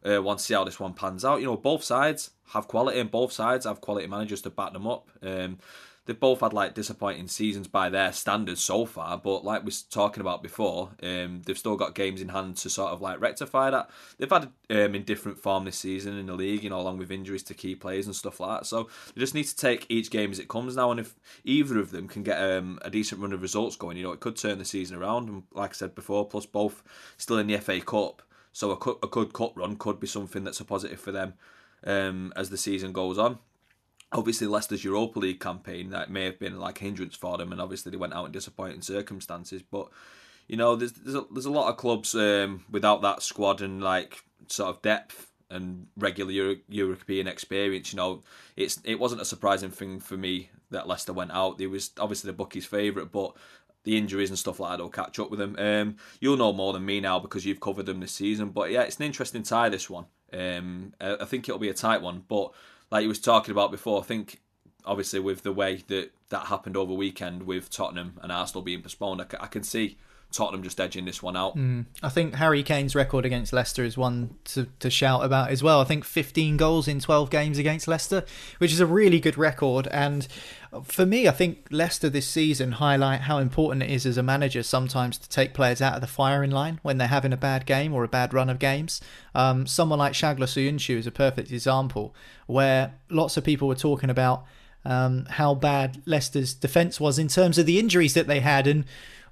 [0.08, 1.40] uh, want to see how this one pans out.
[1.40, 4.86] You know, both sides have quality, and both sides have quality managers to back them
[4.86, 5.08] up.
[5.22, 5.58] Um,
[6.06, 9.16] they've both had like disappointing seasons by their standards so far.
[9.16, 12.70] But like we were talking about before, um, they've still got games in hand to
[12.70, 13.90] sort of like rectify that.
[14.18, 17.10] They've had um, in different form this season in the league, you know, along with
[17.10, 18.66] injuries to key players and stuff like that.
[18.66, 20.90] So they just need to take each game as it comes now.
[20.90, 24.04] And if either of them can get um, a decent run of results going, you
[24.04, 25.28] know, it could turn the season around.
[25.28, 26.82] And like I said before, plus both
[27.16, 28.22] still in the FA Cup.
[28.52, 31.34] So a, a good cup run could be something that's a positive for them
[31.84, 33.38] um, as the season goes on.
[34.12, 37.90] Obviously, Leicester's Europa League campaign that may have been like hindrance for them, and obviously
[37.90, 39.62] they went out in disappointing circumstances.
[39.62, 39.88] But
[40.46, 43.82] you know, there's there's a, there's a lot of clubs um, without that squad and
[43.82, 47.92] like sort of depth and regular Euro- European experience.
[47.92, 48.22] You know,
[48.56, 51.60] it's it wasn't a surprising thing for me that Leicester went out.
[51.60, 53.34] It was obviously the bookies' favourite, but
[53.84, 55.56] the injuries and stuff like that will catch up with them.
[55.58, 58.48] Um, you'll know more than me now because you've covered them this season.
[58.48, 60.06] But yeah, it's an interesting tie this one.
[60.34, 62.24] Um, I think it'll be a tight one.
[62.28, 62.52] But
[62.90, 64.40] like you was talking about before, I think
[64.84, 69.22] obviously with the way that that happened over weekend with Tottenham and Arsenal being postponed,
[69.22, 69.96] I, I can see
[70.34, 71.56] Tottenham just edging this one out.
[71.56, 71.86] Mm.
[72.02, 75.80] I think Harry Kane's record against Leicester is one to, to shout about as well.
[75.80, 78.24] I think 15 goals in 12 games against Leicester,
[78.58, 79.86] which is a really good record.
[79.88, 80.26] And
[80.82, 84.64] for me, I think Leicester this season highlight how important it is as a manager
[84.64, 87.94] sometimes to take players out of the firing line when they're having a bad game
[87.94, 89.00] or a bad run of games.
[89.34, 92.14] Um, someone like Çağlar Söyüncü is a perfect example
[92.46, 94.44] where lots of people were talking about
[94.84, 98.84] um, how bad Leicester's defence was in terms of the injuries that they had and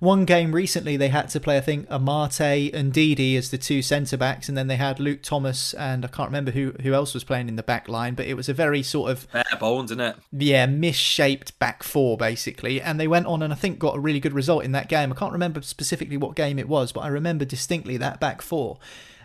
[0.03, 3.83] one game recently, they had to play, I think, Amartey and Ndidi as the two
[3.83, 7.15] centre backs, and then they had Luke Thomas and I can't remember who who else
[7.15, 9.93] was playing in the back line, but it was a very sort of bare bones,
[9.93, 10.17] isn't it?
[10.33, 14.19] Yeah, misshaped back four basically, and they went on and I think got a really
[14.19, 15.13] good result in that game.
[15.13, 18.81] I can't remember specifically what game it was, but I remember distinctly that back four.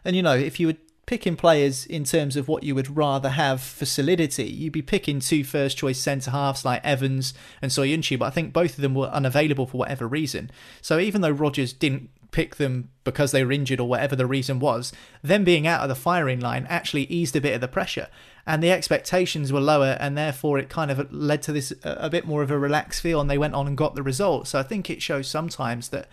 [0.06, 3.30] And you know, if you would picking players in terms of what you would rather
[3.30, 8.20] have for solidity, you'd be picking two first choice centre halves like Evans and Söyüncü,
[8.20, 10.52] but I think both of them were unavailable for whatever reason.
[10.82, 14.60] So even though Rodgers didn't pick them because they were injured or whatever the reason
[14.60, 14.92] was,
[15.24, 18.10] them being out of the firing line actually eased a bit of the pressure.
[18.46, 22.26] And the expectations were lower, and therefore it kind of led to this a bit
[22.26, 24.48] more of a relaxed feel, and they went on and got the result.
[24.48, 26.08] So I think it shows sometimes that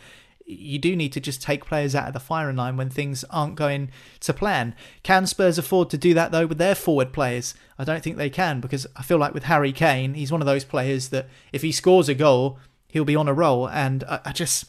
[0.47, 3.55] you do need to just take players out of the firing line when things aren't
[3.55, 4.75] going to plan.
[5.03, 7.55] Can Spurs afford to do that though with their forward players?
[7.79, 10.47] I don't think they can because I feel like with Harry Kane, he's one of
[10.47, 13.69] those players that if he scores a goal, he'll be on a roll.
[13.69, 14.67] And I, I just,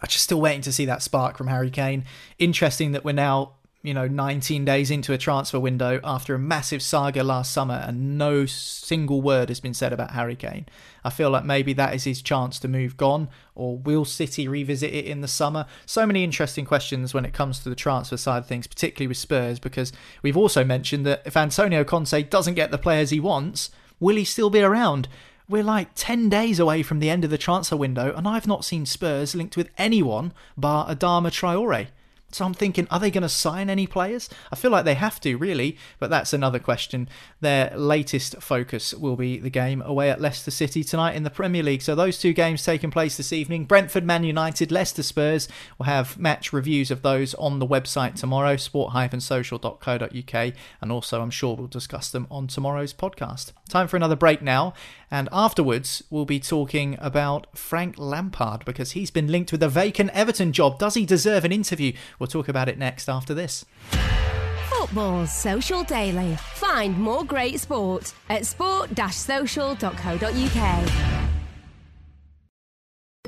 [0.00, 2.04] I'm just still waiting to see that spark from Harry Kane.
[2.38, 3.52] Interesting that we're now
[3.84, 8.16] you know, 19 days into a transfer window after a massive saga last summer and
[8.16, 10.64] no single word has been said about Harry Kane.
[11.04, 14.90] I feel like maybe that is his chance to move gone, or will City revisit
[14.94, 15.66] it in the summer?
[15.84, 19.18] So many interesting questions when it comes to the transfer side of things, particularly with
[19.18, 19.92] Spurs, because
[20.22, 23.70] we've also mentioned that if Antonio Conte doesn't get the players he wants,
[24.00, 25.08] will he still be around?
[25.46, 28.64] We're like 10 days away from the end of the transfer window, and I've not
[28.64, 31.88] seen Spurs linked with anyone bar Adama Traore.
[32.34, 34.28] So I'm thinking, are they going to sign any players?
[34.50, 37.08] I feel like they have to, really, but that's another question.
[37.40, 41.62] Their latest focus will be the game away at Leicester City tonight in the Premier
[41.62, 41.82] League.
[41.82, 45.46] So those two games taking place this evening Brentford, Man United, Leicester Spurs.
[45.78, 51.54] We'll have match reviews of those on the website tomorrow, sport-social.co.uk, and also I'm sure
[51.54, 53.52] we'll discuss them on tomorrow's podcast.
[53.68, 54.74] Time for another break now.
[55.10, 60.10] And afterwards, we'll be talking about Frank Lampard because he's been linked with a vacant
[60.10, 60.80] Everton job.
[60.80, 61.92] Does he deserve an interview?
[62.26, 63.64] Talk about it next after this.
[64.70, 66.36] Football Social Daily.
[66.54, 71.13] Find more great sport at sport-social.co.uk.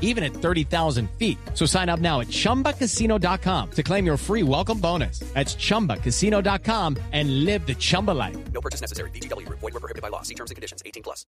[0.00, 1.38] even at 30,000 feet.
[1.54, 5.20] So sign up now at chumbacasino.com to claim your free welcome bonus.
[5.34, 8.36] That's chumbacasino.com and live the Chumba life.
[8.52, 9.10] No purchase necessary.
[9.10, 10.22] VGW, void, were prohibited by law.
[10.22, 11.24] See terms and conditions 18 plus.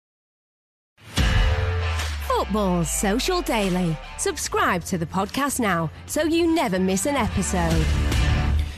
[2.26, 3.96] Football Social Daily.
[4.18, 8.13] Subscribe to the podcast now so you never miss an episode.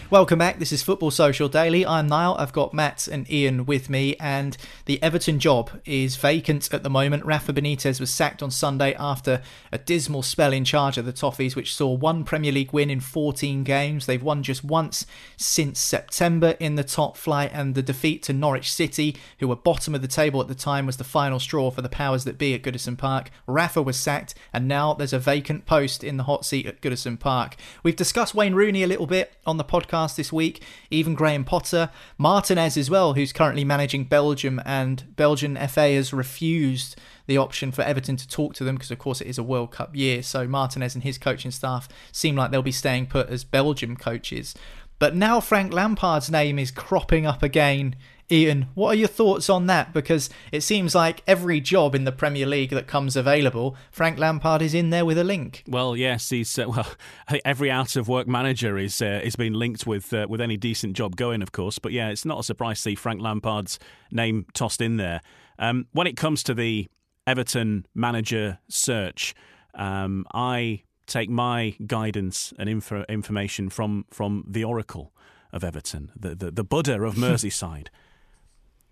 [0.09, 0.61] Welcome back.
[0.61, 1.85] This is Football Social Daily.
[1.85, 2.37] I'm Niall.
[2.39, 6.89] I've got Matt and Ian with me, and the Everton job is vacant at the
[6.89, 7.25] moment.
[7.25, 9.43] Rafa Benitez was sacked on Sunday after
[9.73, 13.01] a dismal spell in charge of the Toffees, which saw one Premier League win in
[13.01, 14.07] 14 games.
[14.07, 18.73] They've won just once since September in the top flight, and the defeat to Norwich
[18.73, 21.83] City, who were bottom of the table at the time, was the final straw for
[21.83, 23.33] the powers that be at Goodison Park.
[23.49, 27.19] Rafa was sacked, and now there's a vacant post in the hot seat at Goodison
[27.19, 27.57] Park.
[27.83, 30.63] We've discussed Wayne Rooney a little bit on the podcast podcast this week.
[30.91, 36.97] Even Graham Potter, Martinez as well, who's currently managing Belgium, and Belgian FA has refused
[37.27, 39.73] the option for Everton to talk to them because, of course, it is a World
[39.73, 40.23] Cup year.
[40.23, 44.55] So Martinez and his coaching staff seem like they'll be staying put as Belgium coaches.
[44.99, 47.97] But now Frank Lampard's name is cropping up again.
[48.31, 49.93] Ian, what are your thoughts on that?
[49.93, 54.63] Because it seems like every job in the Premier League that comes available, Frank Lampard
[54.63, 55.63] is in there with a link.
[55.69, 56.89] Well, yes, he's uh, well.
[57.45, 60.97] Every out of work manager is uh, is being linked with uh, with any decent
[60.97, 61.79] job going, of course.
[61.79, 63.79] But yeah, it's not a surprise to see Frank Lampard's
[64.11, 65.21] name tossed in there.
[65.59, 66.89] Um, when it comes to the
[67.27, 69.35] Everton manager search,
[69.75, 75.13] um, I take my guidance and info, information from from the Oracle
[75.53, 77.89] of Everton, the the, the Buddha of Merseyside,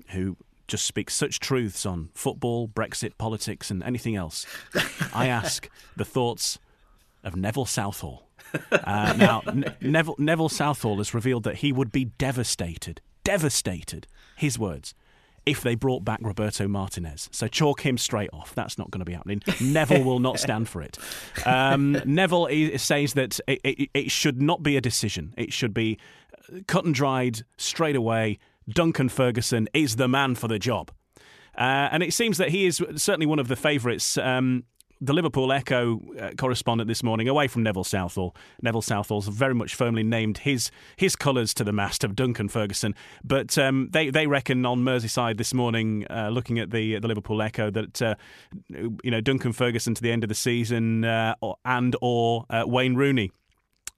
[0.08, 0.36] who
[0.66, 4.46] just speaks such truths on football, Brexit, politics, and anything else.
[5.14, 6.58] I ask the thoughts
[7.22, 8.28] of Neville Southall.
[8.70, 14.58] Uh, now, N- Neville, Neville Southall has revealed that he would be devastated, devastated, his
[14.58, 14.94] words,
[15.44, 17.28] if they brought back Roberto Martinez.
[17.32, 18.54] So chalk him straight off.
[18.54, 19.42] That's not going to be happening.
[19.60, 20.98] Neville will not stand for it.
[21.44, 22.48] Um, Neville
[22.78, 25.34] says that it, it, it should not be a decision.
[25.36, 25.98] It should be
[26.66, 28.38] cut and dried straight away.
[28.68, 30.90] Duncan Ferguson is the man for the job.
[31.56, 34.18] Uh, and it seems that he is certainly one of the favourites.
[34.18, 34.64] Um,
[35.00, 38.34] the Liverpool Echo uh, correspondent this morning, away from Neville Southall.
[38.62, 42.94] Neville Southall's very much firmly named his his colours to the mast of Duncan Ferguson.
[43.22, 47.42] But um, they they reckon on Merseyside this morning, uh, looking at the the Liverpool
[47.42, 48.14] Echo, that uh,
[48.68, 51.34] you know Duncan Ferguson to the end of the season uh,
[51.64, 53.30] and or uh, Wayne Rooney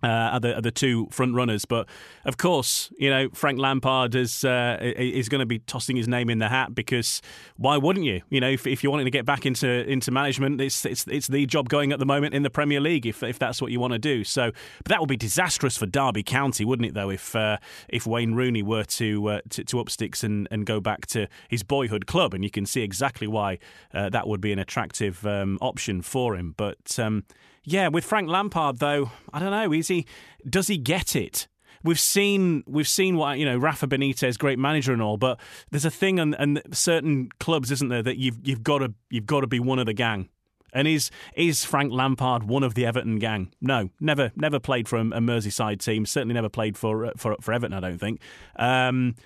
[0.07, 1.65] uh, are, the, are the two front runners.
[1.65, 1.89] But
[2.25, 6.31] of course, you know Frank Lampard is uh, is going to be tossing his name
[6.31, 7.21] in the hat because
[7.57, 8.23] why wouldn't you?
[8.31, 11.27] You know, if, if you're wanting to get back into into management, it's it's it's
[11.27, 13.07] the job going at the moment in the Premier League.
[13.07, 14.53] If if that's what you want to do, so
[14.85, 16.95] but that would be disastrous for Derby County, wouldn't it?
[16.95, 20.67] Though, if uh, if Wayne Rooney were to, uh, to, to up sticks and, and
[20.67, 23.59] go back to his boyhood club, and you can see exactly why
[23.93, 26.55] uh, that would be an attractive um, option for him.
[26.57, 27.25] But um,
[27.67, 29.73] yeah, with Frank Lampard though, I don't know.
[29.73, 30.07] Is he?
[30.49, 31.49] Does he get it?
[31.83, 33.59] We've seen we've seen what you know.
[33.59, 35.39] Rafa Benitez, great manager and all, but
[35.71, 39.27] there's a thing and, and certain clubs, isn't there, that you've you've got to you've
[39.27, 40.29] got to be one of the gang.
[40.73, 43.53] And is is Frank Lampard one of the Everton gang?
[43.61, 46.07] No, never never played for a, Merseyside team.
[46.07, 47.77] Certainly never played for for for Everton.
[47.77, 48.21] I don't think.
[48.55, 49.17] Um,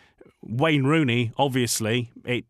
[0.42, 2.46] Wayne Rooney, obviously, it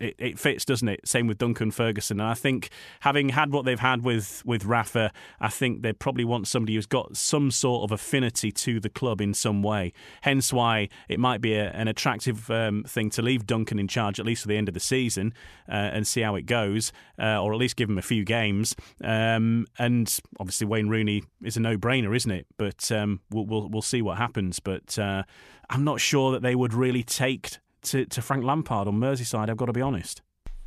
[0.00, 1.06] it, it, fits, doesn't it?
[1.06, 2.20] Same with Duncan Ferguson.
[2.20, 2.70] And I think
[3.00, 6.86] having had what they've had with, with Rafa, I think they probably want somebody who's
[6.86, 9.92] got some sort of affinity to the club in some way.
[10.22, 14.20] Hence why it might be a, an attractive um, thing to leave Duncan in charge
[14.20, 15.34] at least for the end of the season
[15.68, 18.74] uh, and see how it goes, uh, or at least give him a few games.
[19.02, 22.46] Um, and obviously Wayne Rooney is a no-brainer, isn't it?
[22.56, 24.60] But um, we'll, we'll, we'll see what happens.
[24.60, 25.24] But uh,
[25.70, 29.56] I'm not sure that they would really take to, to Frank Lampard on Merseyside, I've
[29.56, 30.20] got to be honest.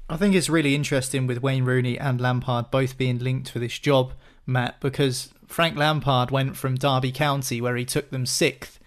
[0.09, 3.77] I think it's really interesting with Wayne Rooney and Lampard both being linked for this
[3.77, 4.13] job,
[4.45, 8.79] Matt, because Frank Lampard went from Derby County, where he took them sixth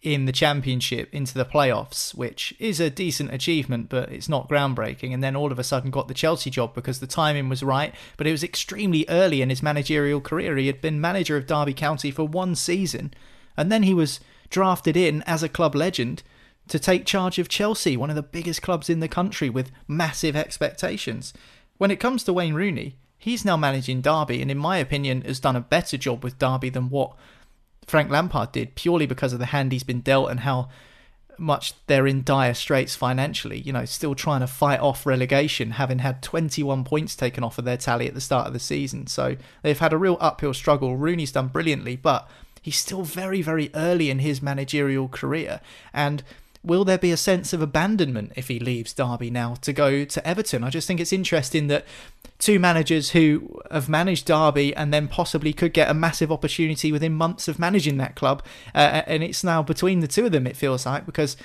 [0.00, 5.14] in the championship, into the playoffs, which is a decent achievement, but it's not groundbreaking.
[5.14, 7.94] And then all of a sudden got the Chelsea job because the timing was right,
[8.16, 10.56] but it was extremely early in his managerial career.
[10.56, 13.14] He had been manager of Derby County for one season,
[13.56, 14.18] and then he was
[14.50, 16.22] drafted in as a club legend
[16.68, 20.36] to take charge of Chelsea, one of the biggest clubs in the country with massive
[20.36, 21.32] expectations.
[21.78, 25.40] When it comes to Wayne Rooney, he's now managing Derby, and in my opinion, has
[25.40, 27.14] done a better job with Derby than what
[27.86, 30.68] Frank Lampard did, purely because of the hand he's been dealt and how
[31.38, 33.60] much they're in dire straits financially.
[33.60, 37.64] You know, still trying to fight off relegation, having had 21 points taken off of
[37.64, 39.06] their tally at the start of the season.
[39.06, 40.96] So they've had a real uphill struggle.
[40.96, 42.28] Rooney's done brilliantly, but
[42.60, 45.60] he's still very, very early in his managerial career.
[45.92, 46.22] And
[46.64, 50.26] will there be a sense of abandonment if he leaves Derby now to go to
[50.26, 50.62] Everton?
[50.62, 51.84] I just think it's interesting that
[52.38, 57.14] two managers who have managed Derby and then possibly could get a massive opportunity within
[57.14, 58.42] months of managing that club,
[58.74, 61.36] uh, and it's now between the two of them, it feels like, because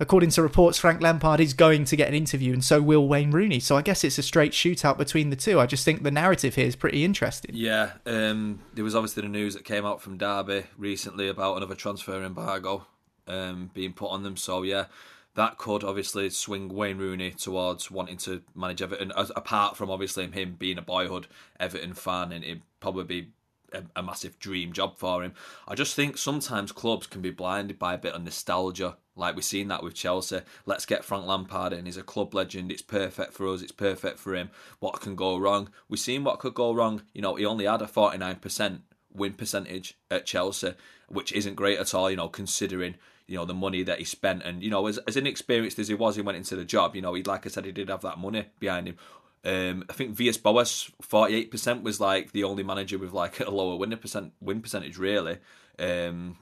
[0.00, 3.30] according to reports, Frank Lampard is going to get an interview, and so will Wayne
[3.30, 3.60] Rooney.
[3.60, 5.60] So I guess it's a straight shootout between the two.
[5.60, 7.50] I just think the narrative here is pretty interesting.
[7.54, 11.74] Yeah, um, there was obviously the news that came out from Derby recently about another
[11.74, 12.86] transfer embargo
[13.26, 14.36] um, being put on them.
[14.36, 14.86] So yeah,
[15.34, 19.12] that could obviously swing Wayne Rooney towards wanting to manage Everton.
[19.16, 21.26] As, apart from obviously him being a boyhood
[21.58, 23.28] Everton fan, and it probably be
[23.72, 25.32] a, a, massive dream job for him.
[25.66, 28.96] I just think sometimes clubs can be blinded by a bit of nostalgia.
[29.16, 30.40] Like we've seen that with Chelsea.
[30.66, 31.86] Let's get Frank Lampard in.
[31.86, 32.70] He's a club legend.
[32.70, 33.62] It's perfect for us.
[33.62, 34.50] It's perfect for him.
[34.80, 35.70] What can go wrong?
[35.88, 37.02] We've seen what could go wrong.
[37.12, 38.80] You know, he only had a 49%
[39.14, 40.74] win percentage at Chelsea,
[41.08, 42.10] which isn't great at all.
[42.10, 42.96] You know, considering
[43.26, 45.94] you know the money that he spent, and you know as as inexperienced as he
[45.94, 46.94] was, he went into the job.
[46.94, 48.96] You know, he'd like I said, he did have that money behind him.
[49.44, 53.40] Um, I think Villas Boas forty eight percent was like the only manager with like
[53.40, 55.38] a lower win percent win percentage really.
[55.78, 56.36] Um,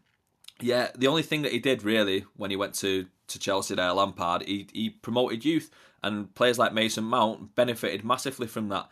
[0.60, 3.92] yeah, the only thing that he did really when he went to, to Chelsea there,
[3.92, 5.70] Lampard, he he promoted youth
[6.02, 8.88] and players like Mason Mount benefited massively from that.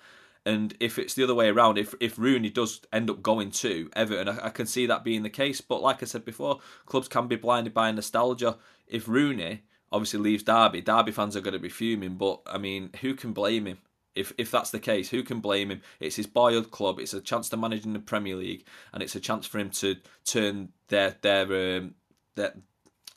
[0.49, 3.91] And if it's the other way around, if if Rooney does end up going to
[3.95, 5.61] Everton, I, I can see that being the case.
[5.61, 8.57] But like I said before, clubs can be blinded by nostalgia.
[8.87, 12.15] If Rooney obviously leaves Derby, Derby fans are going to be fuming.
[12.15, 13.79] But I mean, who can blame him?
[14.15, 15.83] If if that's the case, who can blame him?
[16.01, 16.99] It's his boyhood club.
[16.99, 19.69] It's a chance to manage in the Premier League, and it's a chance for him
[19.83, 21.95] to turn their their um,
[22.37, 22.55] their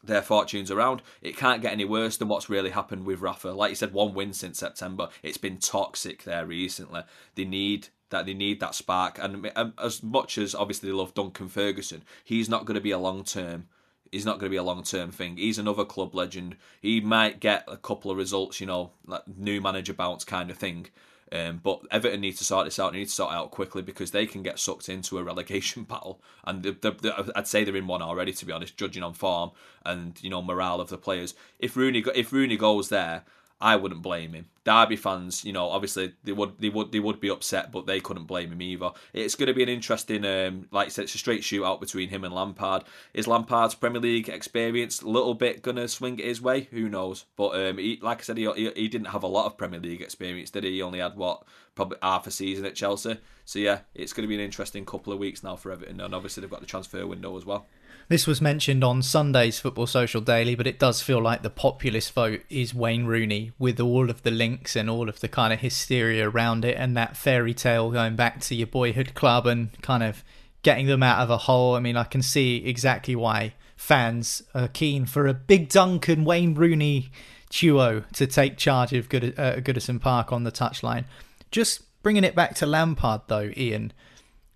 [0.03, 1.01] their fortunes around.
[1.21, 3.49] It can't get any worse than what's really happened with Rafa.
[3.49, 5.09] Like you said, one win since September.
[5.23, 7.03] It's been toxic there recently.
[7.35, 9.17] They need that they need that spark.
[9.19, 12.91] And um, as much as obviously they love Duncan Ferguson, he's not going to be
[12.91, 13.67] a long term
[14.11, 15.37] he's not going to be a long term thing.
[15.37, 16.57] He's another club legend.
[16.81, 20.57] He might get a couple of results, you know, like new manager bounce kind of
[20.57, 20.87] thing.
[21.33, 22.91] Um, but Everton need to sort this out.
[22.91, 25.83] They need to sort it out quickly because they can get sucked into a relegation
[25.89, 28.33] battle, and the, the, the, I'd say they're in one already.
[28.33, 29.51] To be honest, judging on form
[29.85, 33.23] and you know morale of the players, if Rooney if Rooney goes there,
[33.61, 34.47] I wouldn't blame him.
[34.63, 37.99] Derby fans, you know, obviously they would they would they would be upset, but they
[37.99, 38.91] couldn't blame him either.
[39.13, 42.09] It's going to be an interesting, um, like I said, it's a straight shootout between
[42.09, 42.83] him and Lampard.
[43.13, 46.67] Is Lampard's Premier League experience a little bit going to swing it his way?
[46.71, 47.25] Who knows?
[47.35, 49.79] But um, he, like I said, he, he, he didn't have a lot of Premier
[49.79, 50.73] League experience, did he?
[50.73, 51.43] He only had what
[51.73, 53.17] probably half a season at Chelsea.
[53.45, 56.13] So yeah, it's going to be an interesting couple of weeks now for Everton, and
[56.13, 57.67] obviously they've got the transfer window as well.
[58.07, 62.11] This was mentioned on Sunday's Football Social Daily, but it does feel like the populist
[62.13, 65.59] vote is Wayne Rooney with all of the links and all of the kind of
[65.59, 70.03] hysteria around it and that fairy tale going back to your boyhood club and kind
[70.03, 70.23] of
[70.61, 71.75] getting them out of a hole.
[71.75, 76.53] I mean, I can see exactly why fans are keen for a big Duncan Wayne
[76.53, 77.11] Rooney
[77.49, 81.05] duo to take charge of Good- uh, Goodison Park on the touchline.
[81.49, 83.93] Just bringing it back to Lampard, though, Ian.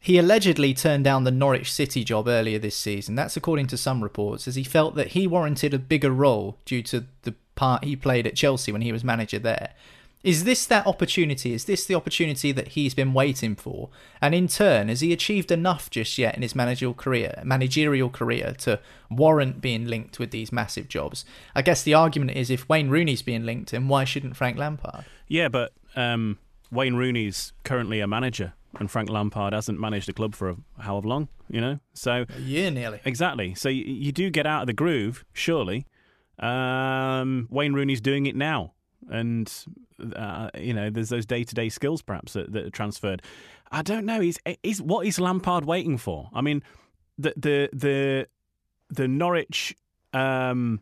[0.06, 3.16] He allegedly turned down the Norwich City job earlier this season.
[3.16, 6.84] That's according to some reports, as he felt that he warranted a bigger role due
[6.84, 9.72] to the part he played at Chelsea when he was manager there.
[10.24, 11.53] Is this that opportunity?
[11.53, 13.89] Is this the opportunity that he's been waiting for?
[14.22, 18.53] And in turn, has he achieved enough just yet in his managerial career, managerial career
[18.60, 18.80] to
[19.10, 21.26] warrant being linked with these massive jobs?
[21.56, 25.06] I guess the argument is if Wayne Rooney's being linked, then why shouldn't Frank Lampard?
[25.28, 26.38] Yeah, but um,
[26.70, 31.07] Wayne Rooney's currently a manager and Frank Lampard hasn't managed the club for a, however
[31.07, 31.80] long, you know.
[31.93, 32.99] So a year nearly.
[33.05, 33.55] Exactly.
[33.55, 35.86] So you, you do get out of the groove, surely.
[36.39, 38.73] Um, Wayne Rooney's doing it now,
[39.09, 39.51] and
[40.15, 43.21] uh, you know, there's those day-to-day skills perhaps that, that are transferred.
[43.71, 44.21] I don't know.
[44.21, 46.30] Is is what is Lampard waiting for?
[46.34, 46.63] I mean,
[47.17, 48.28] the the the
[48.89, 49.76] the Norwich
[50.13, 50.82] um,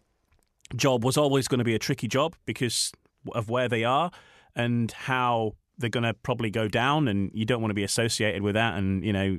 [0.75, 2.91] job was always going to be a tricky job because
[3.33, 4.11] of where they are
[4.55, 8.41] and how they're going to probably go down, and you don't want to be associated
[8.41, 8.77] with that.
[8.77, 9.37] And you know,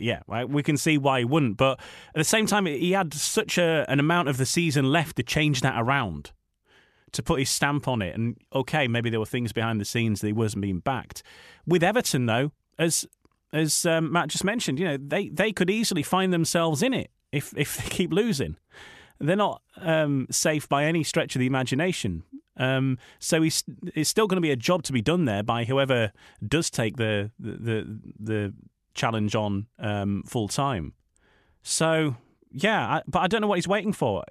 [0.00, 1.56] yeah, we can see why he wouldn't.
[1.56, 5.16] But at the same time, he had such a, an amount of the season left
[5.16, 6.32] to change that around,
[7.12, 8.14] to put his stamp on it.
[8.14, 11.22] And okay, maybe there were things behind the scenes that he wasn't being backed.
[11.64, 13.06] With Everton, though, as
[13.52, 17.10] as um, Matt just mentioned, you know, they they could easily find themselves in it
[17.32, 18.56] if if they keep losing.
[19.20, 22.24] They're not um, safe by any stretch of the imagination.
[22.56, 25.64] Um, so he's, it's still going to be a job to be done there by
[25.64, 26.12] whoever
[26.46, 28.54] does take the the the,
[28.94, 30.92] challenge on um, full time.
[31.64, 32.16] So
[32.52, 34.24] yeah, I, but I don't know what he's waiting for.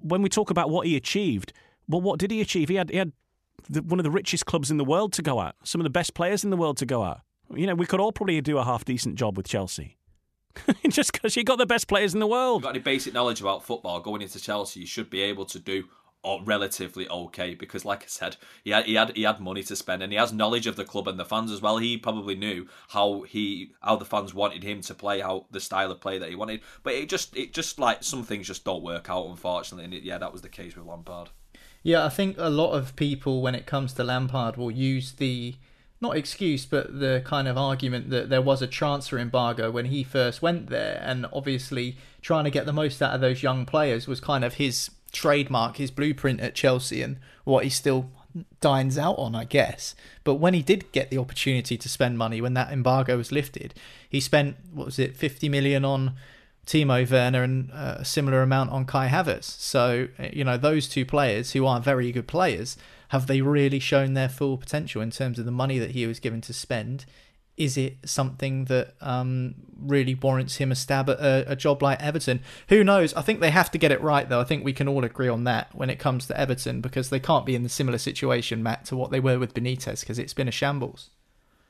[0.00, 1.52] When we talk about what he achieved,
[1.88, 2.68] well, what did he achieve?
[2.68, 3.12] He had he had
[3.68, 5.90] the, one of the richest clubs in the world to go at, some of the
[5.90, 7.20] best players in the world to go at.
[7.54, 9.96] You know, we could all probably do a half decent job with Chelsea.
[10.88, 12.60] Just because you got the best players in the world.
[12.60, 15.58] You've got any basic knowledge about football going into Chelsea, you should be able to
[15.58, 15.84] do
[16.44, 20.02] relatively okay because, like I said, he had he had he had money to spend
[20.02, 21.78] and he has knowledge of the club and the fans as well.
[21.78, 25.90] He probably knew how he how the fans wanted him to play, how the style
[25.90, 26.60] of play that he wanted.
[26.82, 29.84] But it just it just like some things just don't work out, unfortunately.
[29.84, 31.30] And it, yeah, that was the case with Lampard.
[31.82, 35.54] Yeah, I think a lot of people, when it comes to Lampard, will use the
[36.02, 40.02] not excuse, but the kind of argument that there was a transfer embargo when he
[40.02, 44.06] first went there, and obviously trying to get the most out of those young players
[44.06, 48.10] was kind of his trademark, his blueprint at Chelsea, and what he still
[48.60, 49.94] dines out on, I guess.
[50.22, 53.74] But when he did get the opportunity to spend money, when that embargo was lifted,
[54.08, 56.14] he spent what was it, fifty million on
[56.66, 59.44] Timo Werner and uh, a similar amount on Kai Havertz.
[59.44, 62.76] So you know those two players, who are very good players,
[63.08, 66.20] have they really shown their full potential in terms of the money that he was
[66.20, 67.06] given to spend?
[67.60, 72.02] Is it something that um, really warrants him a stab at a, a, job like
[72.02, 72.40] Everton?
[72.70, 73.12] Who knows?
[73.12, 74.40] I think they have to get it right, though.
[74.40, 77.20] I think we can all agree on that when it comes to Everton because they
[77.20, 80.32] can't be in the similar situation, Matt, to what they were with Benitez because it's
[80.32, 81.10] been a shambles.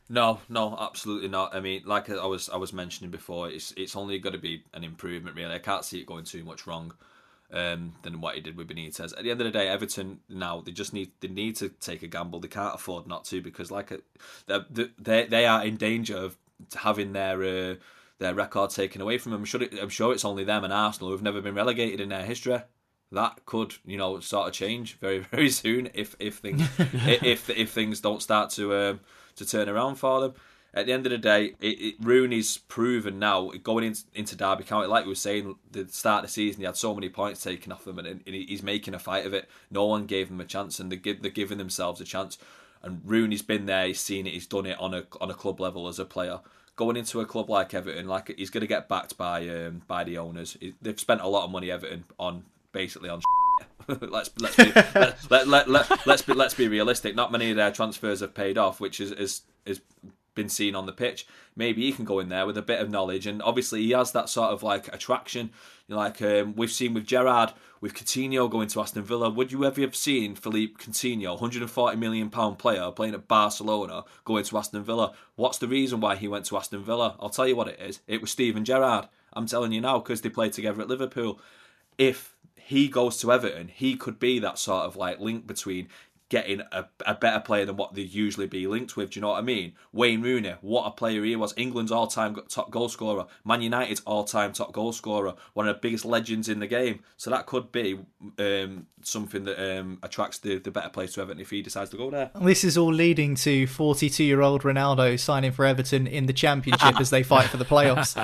[0.09, 1.57] No, no, absolutely not.
[1.57, 4.63] I mean, like I was, I was mentioning before, it's it's only got to be
[4.73, 5.35] an improvement.
[5.35, 6.93] Really, I can't see it going too much wrong
[7.53, 9.17] um, than what he did with Benitez.
[9.17, 12.03] At the end of the day, Everton now they just need they need to take
[12.03, 12.41] a gamble.
[12.41, 13.93] They can't afford not to because like
[14.47, 16.37] they they they are in danger of
[16.75, 17.75] having their uh,
[18.19, 19.41] their record taken away from them.
[19.41, 22.11] I'm sure, it, I'm sure it's only them and Arsenal who've never been relegated in
[22.11, 22.61] their history.
[23.13, 27.71] That could, you know, sort of change very, very soon if if things if if
[27.71, 29.01] things don't start to um,
[29.37, 30.35] to turn around for them
[30.73, 34.65] at the end of the day, it, it, Rooney's proven now going into, into Derby
[34.65, 37.43] County, like we were saying, the start of the season, he had so many points
[37.43, 39.49] taken off him, and, and he's making a fight of it.
[39.71, 42.39] No one gave him a chance, and they give, they're giving themselves a chance.
[42.83, 45.61] And Rooney's been there, he's seen it, he's done it on a on a club
[45.61, 46.41] level as a player.
[46.77, 50.05] Going into a club like Everton, like he's going to get backed by um, by
[50.05, 50.57] the owners.
[50.81, 53.21] They've spent a lot of money Everton on basically on.
[54.01, 57.15] let's let's be let, let, let, let, let's be let's be realistic.
[57.15, 59.83] Not many of their transfers have paid off, which is is is
[60.35, 61.27] been seen on the pitch.
[61.57, 64.13] Maybe he can go in there with a bit of knowledge, and obviously he has
[64.13, 65.51] that sort of like attraction.
[65.87, 69.31] You know, like um, we've seen with Gerrard, with Coutinho going to Aston Villa.
[69.31, 74.45] Would you ever have seen Philippe Coutinho, 140 million pound player playing at Barcelona, going
[74.45, 75.15] to Aston Villa?
[75.37, 77.17] What's the reason why he went to Aston Villa?
[77.21, 78.01] I'll tell you what it is.
[78.07, 79.09] It was Steven Gerrard.
[79.33, 81.41] I'm telling you now because they played together at Liverpool.
[81.99, 85.89] If he goes to Everton, he could be that sort of like link between
[86.31, 89.11] getting a, a better player than what they usually be linked with.
[89.11, 89.75] Do you know what I mean?
[89.93, 91.53] Wayne Rooney, what a player he was.
[91.57, 93.27] England's all time top goal scorer.
[93.45, 95.35] Man United's all time top goal scorer.
[95.53, 97.01] One of the biggest legends in the game.
[97.17, 97.99] So that could be
[98.39, 101.97] um, something that um, attracts the, the better players to Everton if he decides to
[101.97, 102.31] go there.
[102.41, 107.01] This is all leading to 42 year old Ronaldo signing for Everton in the Championship
[107.01, 108.17] as they fight for the playoffs.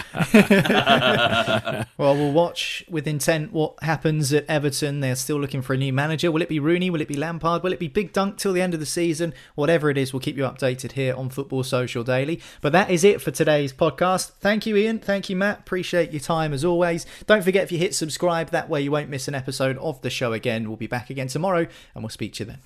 [1.99, 5.01] well, we'll watch with intent what happens at Everton.
[5.01, 6.31] They're still looking for a new manager.
[6.31, 6.89] Will it be Rooney?
[6.89, 7.65] Will it be Lampard?
[7.65, 9.33] Will it be Big Dunk till the end of the season.
[9.55, 12.43] Whatever it is, we'll keep you updated here on Football Social Daily.
[12.61, 14.33] But that is it for today's podcast.
[14.39, 14.99] Thank you, Ian.
[14.99, 15.61] Thank you, Matt.
[15.61, 17.07] Appreciate your time as always.
[17.27, 20.11] Don't forget if you hit subscribe, that way you won't miss an episode of the
[20.11, 20.69] show again.
[20.69, 22.59] We'll be back again tomorrow, and we'll speak to you then.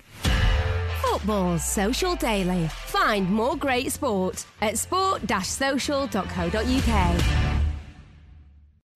[1.01, 2.67] Football Social Daily.
[2.67, 7.50] Find more great sport at sport-social.co.uk.